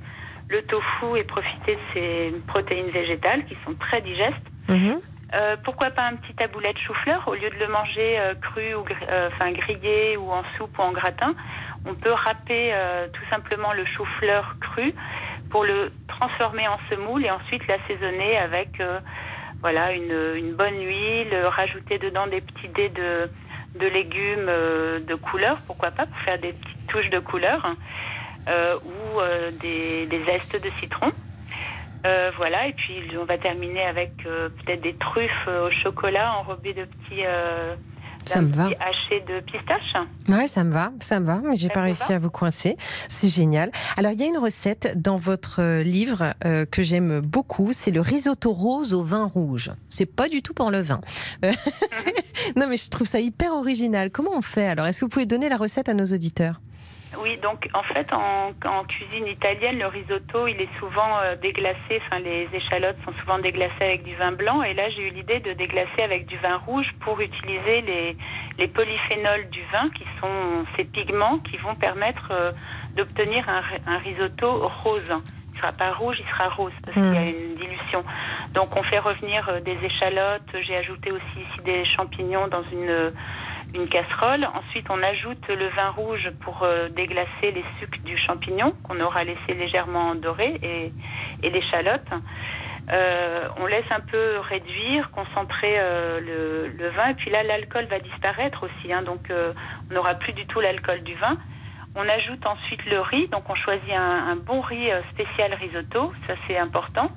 le 0.49 0.63
tofu 0.63 1.19
et 1.19 1.25
profiter 1.25 1.75
de 1.75 1.81
ces 1.93 2.33
protéines 2.47 2.91
végétales 2.91 3.45
qui 3.45 3.57
sont 3.67 3.75
très 3.75 4.01
digestes. 4.01 4.37
Mhm. 4.69 5.01
Euh, 5.35 5.57
pourquoi 5.63 5.91
pas 5.91 6.05
un 6.05 6.17
petit 6.17 6.33
taboulet 6.35 6.73
de 6.73 6.79
chou-fleur 6.79 7.29
au 7.29 7.35
lieu 7.35 7.51
de 7.51 7.57
le 7.57 7.69
manger 7.69 8.19
euh, 8.19 8.35
cru 8.35 8.75
ou 8.75 8.83
euh, 9.11 9.29
enfin 9.31 9.53
grillé 9.53 10.17
ou 10.17 10.33
en 10.33 10.43
soupe 10.57 10.79
ou 10.79 10.83
en 10.83 10.93
gratin 10.93 11.35
On 11.85 11.95
peut 11.95 12.13
râper 12.13 12.75
tout 13.13 13.25
simplement 13.31 13.73
le 13.73 13.85
chou-fleur 13.85 14.57
cru 14.61 14.95
pour 15.51 15.65
le 15.65 15.93
transformer 16.09 16.67
en 16.67 16.79
semoule 16.89 17.27
et 17.27 17.31
ensuite 17.31 17.67
l'assaisonner 17.67 18.39
avec 18.39 18.83
voilà 19.61 19.93
une, 19.93 20.55
bonne 20.55 20.81
huile, 20.81 21.35
rajouter 21.45 21.99
dedans 21.99 22.27
des 22.27 22.41
petits 22.41 22.69
dés 22.69 22.89
de, 22.91 23.31
légumes 23.87 24.51
de 25.07 25.15
couleur, 25.15 25.59
pourquoi 25.67 25.91
pas 25.91 26.07
pour 26.07 26.19
faire 26.19 26.39
des 26.39 26.53
petites 26.53 26.87
touches 26.89 27.11
de 27.11 27.21
couleur 27.21 27.75
ou 28.49 29.21
des, 29.61 30.07
des 30.07 30.25
zestes 30.25 30.63
de 30.63 30.71
citron. 30.81 31.13
Euh, 32.07 32.31
voilà, 32.37 32.69
et 32.69 32.73
puis 32.73 33.03
on 33.21 33.25
va 33.25 33.39
terminer 33.39 33.83
avec 33.83 34.13
euh, 34.27 34.49
peut-être 34.49 34.83
des 34.83 34.95
truffes 34.95 35.49
au 35.49 35.71
chocolat 35.83 36.33
enrobées 36.39 36.75
de 36.75 36.85
petits. 36.85 37.25
Euh, 37.25 37.75
ça 38.25 38.43
me 38.43 38.53
va. 38.53 38.67
Haché 38.67 39.25
de 39.27 39.41
pistache. 39.41 39.95
Ouais, 40.29 40.49
ça 40.49 40.63
me 40.63 40.71
va, 40.71 40.93
ça 41.01 41.19
me 41.19 41.27
va, 41.27 41.41
mais 41.43 41.57
j'ai 41.57 41.71
pas 41.71 41.83
réussi 41.83 42.13
à 42.13 42.19
vous 42.19 42.31
coincer. 42.31 42.77
C'est 43.09 43.31
génial. 43.31 43.71
Alors, 43.97 44.13
il 44.13 44.21
y 44.21 44.25
a 44.25 44.27
une 44.27 44.37
recette 44.37 45.01
dans 45.01 45.17
votre 45.17 45.81
livre 45.81 46.35
que 46.71 46.83
j'aime 46.83 47.21
beaucoup, 47.21 47.73
c'est 47.73 47.91
le 47.91 48.03
risotto 48.03 48.53
rose 48.53 48.93
au 48.93 49.03
vin 49.03 49.25
rouge. 49.25 49.71
C'est 49.89 50.05
pas 50.05 50.29
du 50.29 50.43
tout 50.43 50.53
pour 50.53 50.71
le 50.71 50.81
vin. 50.81 51.01
non, 52.57 52.67
mais 52.69 52.77
je 52.77 52.91
trouve 52.91 53.07
ça 53.07 53.19
hyper 53.19 53.53
original. 53.53 54.11
Comment 54.11 54.33
on 54.35 54.43
fait 54.43 54.67
alors? 54.67 54.87
Est-ce 54.87 55.01
que 55.01 55.07
vous 55.07 55.11
pouvez 55.11 55.27
donner 55.27 55.49
la 55.49 55.57
recette 55.57 55.89
à 55.89 55.95
nos 55.95 56.07
auditeurs? 56.07 56.61
Oui, 57.17 57.39
donc 57.39 57.69
en 57.75 57.83
fait, 57.83 58.13
en, 58.13 58.53
cuisine 58.85 59.27
italienne, 59.27 59.79
le 59.79 59.87
risotto, 59.87 60.47
il 60.47 60.61
est 60.61 60.69
souvent 60.79 61.19
euh, 61.19 61.37
déglacé, 61.37 62.01
enfin 62.07 62.19
les 62.21 62.49
échalotes 62.53 62.97
sont 63.05 63.13
souvent 63.21 63.39
déglacées 63.39 63.83
avec 63.83 64.03
du 64.03 64.15
vin 64.17 64.33
blanc, 64.33 64.63
et 64.63 64.75
là 64.75 64.91
j'ai 64.91 65.09
eu 65.09 65.11
l'idée 65.11 65.41
de 65.41 65.53
déglacer 65.53 66.03
avec 66.03 66.27
du 66.27 66.37
vin 66.39 66.57
rouge 66.57 66.89
pour 67.01 67.21
utiliser 67.21 67.81
les, 67.83 68.17
les 68.59 68.69
polyphénols 68.69 69.49
du 69.51 69.63
vin, 69.73 69.89
qui 69.91 70.05
sont 70.21 70.65
ces 70.77 70.85
pigments 70.85 71.39
qui 71.39 71.57
vont 71.59 71.75
permettre 71.75 72.29
euh, 72.31 72.53
d'obtenir 72.97 73.49
un, 73.49 73.99
risotto 73.99 74.69
rose. 74.85 75.03
Il 75.09 75.55
ne 75.55 75.59
sera 75.61 75.73
pas 75.73 75.93
rouge, 75.93 76.17
il 76.21 76.29
sera 76.31 76.49
rose, 76.51 76.73
parce 76.85 76.95
qu'il 76.95 77.15
y 77.15 77.17
a 77.17 77.21
hmm. 77.21 77.29
une 77.29 77.55
dilution. 77.57 78.05
Donc 78.55 78.77
on 78.77 78.83
fait 78.83 78.99
revenir 78.99 79.49
euh, 79.49 79.61
des 79.61 79.77
échalotes, 79.83 80.51
j'ai 80.67 80.77
ajouté 80.77 81.11
aussi 81.11 81.37
ici 81.37 81.63
des 81.65 81.85
champignons 81.85 82.49
dans 82.49 82.63
une 82.71 83.13
une 83.75 83.89
casserole. 83.89 84.45
Ensuite, 84.55 84.87
on 84.91 85.03
ajoute 85.03 85.47
le 85.49 85.69
vin 85.69 85.91
rouge 85.91 86.31
pour 86.41 86.63
euh, 86.63 86.89
déglacer 86.89 87.51
les 87.53 87.65
sucs 87.79 88.03
du 88.03 88.17
champignon 88.19 88.75
qu'on 88.85 89.01
aura 89.01 89.25
laissé 89.25 89.55
légèrement 89.55 90.15
doré 90.15 90.59
et, 90.63 90.93
et 91.43 91.51
l'échalote. 91.51 92.09
Euh, 92.91 93.49
on 93.59 93.67
laisse 93.67 93.91
un 93.91 94.01
peu 94.01 94.39
réduire, 94.39 95.11
concentrer 95.11 95.75
euh, 95.79 96.71
le, 96.79 96.89
vin, 96.91 97.11
et 97.11 97.15
puis 97.15 97.31
là 97.31 97.43
l'alcool 97.43 97.85
va 97.85 97.99
disparaître 97.99 98.65
aussi, 98.65 98.91
hein. 98.91 99.03
donc 99.03 99.31
on 99.31 99.95
n'aura 99.95 100.15
plus 100.15 100.33
du 100.33 100.47
tout 100.47 100.61
l'alcool 100.61 101.03
du 101.03 101.15
vin. 101.17 101.37
On 101.95 102.09
ajoute 102.09 102.47
ensuite 102.47 102.85
le 102.87 103.01
riz, 103.01 103.29
donc 103.29 103.43
on 103.51 103.55
choisit 103.55 103.93
un, 103.93 104.29
un 104.31 104.37
bon 104.37 104.63
riz 104.63 104.89
spécial 105.13 105.53
risotto, 105.53 106.13
ça 106.27 106.35
c'est 106.47 106.57
important. 106.57 107.11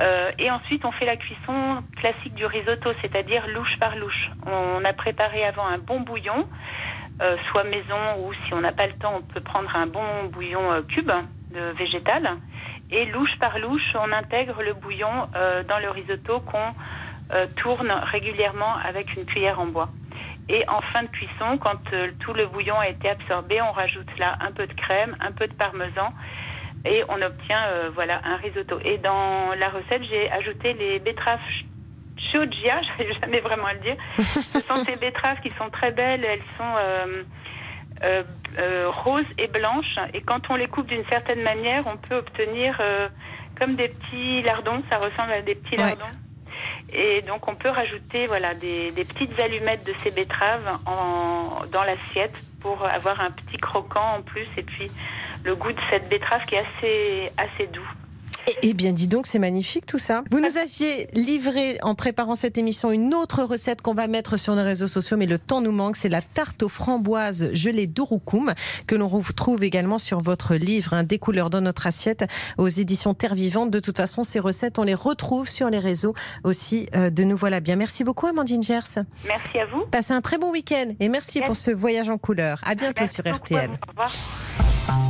Euh, 0.00 0.30
et 0.38 0.50
ensuite, 0.50 0.84
on 0.84 0.92
fait 0.92 1.06
la 1.06 1.16
cuisson 1.16 1.82
classique 1.96 2.34
du 2.34 2.44
risotto, 2.44 2.90
c'est-à-dire 3.00 3.46
louche 3.48 3.78
par 3.80 3.96
louche. 3.96 4.30
On 4.46 4.84
a 4.84 4.92
préparé 4.92 5.44
avant 5.44 5.66
un 5.66 5.78
bon 5.78 6.00
bouillon, 6.00 6.46
euh, 7.22 7.36
soit 7.50 7.64
maison 7.64 8.18
ou 8.20 8.32
si 8.46 8.54
on 8.54 8.60
n'a 8.60 8.72
pas 8.72 8.86
le 8.86 8.92
temps, 8.94 9.14
on 9.16 9.22
peut 9.22 9.40
prendre 9.40 9.74
un 9.74 9.86
bon 9.86 10.24
bouillon 10.24 10.72
euh, 10.72 10.82
cube 10.82 11.10
de 11.52 11.60
végétal. 11.78 12.36
Et 12.90 13.06
louche 13.06 13.36
par 13.40 13.58
louche, 13.58 13.94
on 13.94 14.12
intègre 14.12 14.62
le 14.62 14.74
bouillon 14.74 15.28
dans 15.68 15.78
le 15.80 15.90
risotto 15.90 16.38
qu'on 16.38 16.72
tourne 17.56 17.90
régulièrement 17.90 18.76
avec 18.76 19.16
une 19.16 19.26
cuillère 19.26 19.58
en 19.58 19.66
bois. 19.66 19.88
Et 20.48 20.62
en 20.68 20.80
fin 20.92 21.02
de 21.02 21.08
cuisson, 21.08 21.58
quand 21.58 21.80
tout 22.20 22.32
le 22.32 22.46
bouillon 22.46 22.78
a 22.78 22.88
été 22.88 23.10
absorbé, 23.10 23.60
on 23.60 23.72
rajoute 23.72 24.16
là 24.20 24.38
un 24.40 24.52
peu 24.52 24.68
de 24.68 24.72
crème, 24.74 25.16
un 25.18 25.32
peu 25.32 25.48
de 25.48 25.54
parmesan 25.54 26.12
et 26.86 27.04
on 27.08 27.20
obtient 27.20 27.64
euh, 27.68 27.90
voilà 27.94 28.20
un 28.24 28.36
risotto. 28.36 28.78
Et 28.84 28.98
dans 28.98 29.54
la 29.58 29.68
recette, 29.68 30.02
j'ai 30.08 30.30
ajouté 30.30 30.72
les 30.74 30.98
betteraves 30.98 31.40
chioggia, 32.18 32.80
je 32.98 33.02
n'arrive 33.02 33.20
jamais 33.20 33.40
vraiment 33.40 33.66
à 33.66 33.74
le 33.74 33.80
dire. 33.80 33.96
Ce 34.18 34.60
sont 34.60 34.76
ces 34.76 34.96
betteraves 34.96 35.40
qui 35.40 35.50
sont 35.58 35.70
très 35.70 35.90
belles, 35.90 36.24
elles 36.24 36.42
sont 36.56 36.74
euh, 36.78 38.22
euh, 38.58 38.90
roses 38.90 39.24
et 39.38 39.48
blanches. 39.48 39.98
Et 40.14 40.22
quand 40.22 40.50
on 40.50 40.56
les 40.56 40.68
coupe 40.68 40.86
d'une 40.86 41.04
certaine 41.06 41.42
manière, 41.42 41.84
on 41.86 41.96
peut 41.96 42.16
obtenir 42.16 42.80
comme 43.58 43.76
des 43.76 43.88
petits 43.88 44.42
lardons, 44.42 44.82
ça 44.90 44.98
ressemble 44.98 45.32
à 45.32 45.42
des 45.42 45.54
petits 45.54 45.76
lardons. 45.76 46.04
Et 46.92 47.20
donc 47.22 47.46
on 47.48 47.54
peut 47.54 47.68
rajouter 47.68 48.26
voilà 48.26 48.54
des, 48.54 48.90
petites 48.92 49.38
allumettes 49.38 49.86
de 49.86 49.92
ces 50.02 50.10
betteraves 50.10 50.78
en, 50.86 51.66
dans 51.70 51.84
l'assiette 51.84 52.34
pour 52.66 52.84
avoir 52.84 53.20
un 53.20 53.30
petit 53.30 53.58
croquant 53.58 54.16
en 54.16 54.22
plus 54.22 54.48
et 54.56 54.62
puis 54.64 54.90
le 55.44 55.54
goût 55.54 55.70
de 55.70 55.80
cette 55.88 56.08
betterave 56.08 56.44
qui 56.46 56.56
est 56.56 56.64
assez, 56.76 57.30
assez 57.36 57.66
doux. 57.68 57.88
Eh 58.62 58.74
bien, 58.74 58.92
dis 58.92 59.08
donc, 59.08 59.26
c'est 59.26 59.38
magnifique 59.38 59.86
tout 59.86 59.98
ça. 59.98 60.22
Vous 60.30 60.40
nous 60.40 60.56
aviez 60.56 61.08
livré 61.12 61.78
en 61.82 61.94
préparant 61.94 62.34
cette 62.34 62.58
émission 62.58 62.90
une 62.90 63.14
autre 63.14 63.42
recette 63.42 63.82
qu'on 63.82 63.94
va 63.94 64.06
mettre 64.06 64.38
sur 64.38 64.54
nos 64.54 64.62
réseaux 64.62 64.88
sociaux, 64.88 65.16
mais 65.16 65.26
le 65.26 65.38
temps 65.38 65.60
nous 65.60 65.72
manque. 65.72 65.96
C'est 65.96 66.08
la 66.08 66.22
tarte 66.22 66.62
aux 66.62 66.68
framboises 66.68 67.52
gelée 67.54 67.86
d'Urukum 67.86 68.52
que 68.86 68.94
l'on 68.94 69.08
retrouve 69.08 69.64
également 69.64 69.98
sur 69.98 70.20
votre 70.20 70.54
livre, 70.54 70.94
un 70.94 71.02
Des 71.02 71.18
couleurs 71.18 71.50
dans 71.50 71.60
notre 71.60 71.86
assiette 71.86 72.26
aux 72.58 72.68
éditions 72.68 73.14
Terre 73.14 73.34
Vivante. 73.34 73.70
De 73.70 73.80
toute 73.80 73.96
façon, 73.96 74.22
ces 74.22 74.40
recettes, 74.40 74.78
on 74.78 74.84
les 74.84 74.94
retrouve 74.94 75.48
sur 75.48 75.70
les 75.70 75.78
réseaux 75.78 76.14
aussi 76.44 76.88
euh, 76.94 77.10
de 77.10 77.24
Nous 77.24 77.36
Voilà 77.36 77.60
Bien. 77.60 77.76
Merci 77.76 78.04
beaucoup, 78.04 78.26
Amandine 78.26 78.62
Gers. 78.62 79.04
Merci 79.26 79.58
à 79.58 79.66
vous. 79.66 79.84
Passez 79.86 80.12
un 80.12 80.20
très 80.20 80.38
bon 80.38 80.50
week-end 80.50 80.90
et 81.00 81.08
merci, 81.08 81.40
pour 81.40 81.56
ce 81.56 81.70
voyage 81.70 82.08
en 82.08 82.18
couleur. 82.18 82.60
À 82.64 82.74
bientôt 82.74 83.06
sur 83.06 83.24
RTL. 83.24 83.70
Au 83.70 83.90
revoir. 83.90 85.05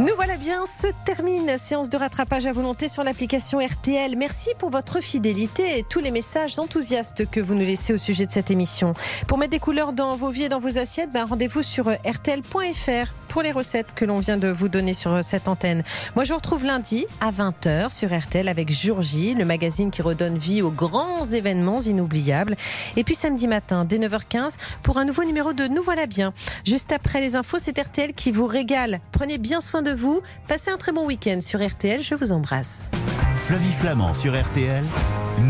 Nous 0.00 0.14
voilà 0.16 0.38
bien, 0.38 0.64
se 0.64 0.86
termine 1.04 1.58
séance 1.58 1.90
de 1.90 1.98
rattrapage 1.98 2.46
à 2.46 2.52
volonté 2.52 2.88
sur 2.88 3.04
l'application 3.04 3.58
RTL. 3.58 4.16
Merci 4.16 4.48
pour 4.56 4.70
votre 4.70 5.02
fidélité 5.02 5.78
et 5.78 5.82
tous 5.84 6.00
les 6.00 6.10
messages 6.10 6.58
enthousiastes 6.58 7.30
que 7.30 7.38
vous 7.38 7.54
nous 7.54 7.66
laissez 7.66 7.92
au 7.92 7.98
sujet 7.98 8.24
de 8.24 8.32
cette 8.32 8.50
émission. 8.50 8.94
Pour 9.28 9.36
mettre 9.36 9.50
des 9.50 9.58
couleurs 9.58 9.92
dans 9.92 10.16
vos 10.16 10.30
vies 10.30 10.44
et 10.44 10.48
dans 10.48 10.58
vos 10.58 10.78
assiettes, 10.78 11.12
ben 11.12 11.26
rendez-vous 11.26 11.62
sur 11.62 11.90
rtl.fr 11.90 13.12
pour 13.28 13.42
les 13.42 13.52
recettes 13.52 13.94
que 13.94 14.06
l'on 14.06 14.18
vient 14.20 14.38
de 14.38 14.48
vous 14.48 14.68
donner 14.68 14.94
sur 14.94 15.22
cette 15.22 15.48
antenne. 15.48 15.84
Moi, 16.16 16.24
je 16.24 16.30
vous 16.30 16.38
retrouve 16.38 16.64
lundi 16.64 17.06
à 17.20 17.30
20h 17.30 17.94
sur 17.94 18.18
RTL 18.18 18.48
avec 18.48 18.72
Jour 18.72 19.00
le 19.00 19.44
magazine 19.44 19.90
qui 19.90 20.00
redonne 20.00 20.38
vie 20.38 20.62
aux 20.62 20.70
grands 20.70 21.24
événements 21.24 21.80
inoubliables. 21.80 22.56
Et 22.96 23.04
puis 23.04 23.14
samedi 23.14 23.46
matin, 23.46 23.84
dès 23.84 23.98
9h15, 23.98 24.56
pour 24.82 24.96
un 24.96 25.04
nouveau 25.04 25.24
numéro 25.24 25.52
de 25.52 25.68
Nous 25.68 25.82
voilà 25.82 26.06
bien. 26.06 26.32
Juste 26.64 26.90
après 26.90 27.20
les 27.20 27.36
infos, 27.36 27.58
c'est 27.58 27.78
RTL 27.78 28.14
qui 28.14 28.32
vous 28.32 28.46
régale. 28.46 29.00
Prenez 29.12 29.36
bien 29.38 29.60
soin 29.60 29.82
vous. 29.92 30.20
Passez 30.48 30.70
un 30.70 30.76
très 30.76 30.92
bon 30.92 31.06
week-end 31.06 31.40
sur 31.40 31.66
RTL. 31.66 32.02
Je 32.02 32.14
vous 32.14 32.32
embrasse. 32.32 32.90
Flavie 33.34 33.72
Flamand 33.72 34.14
sur 34.14 34.40
RTL, 34.40 34.84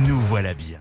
nous 0.07 0.21
voilà 0.21 0.55
bien. 0.55 0.81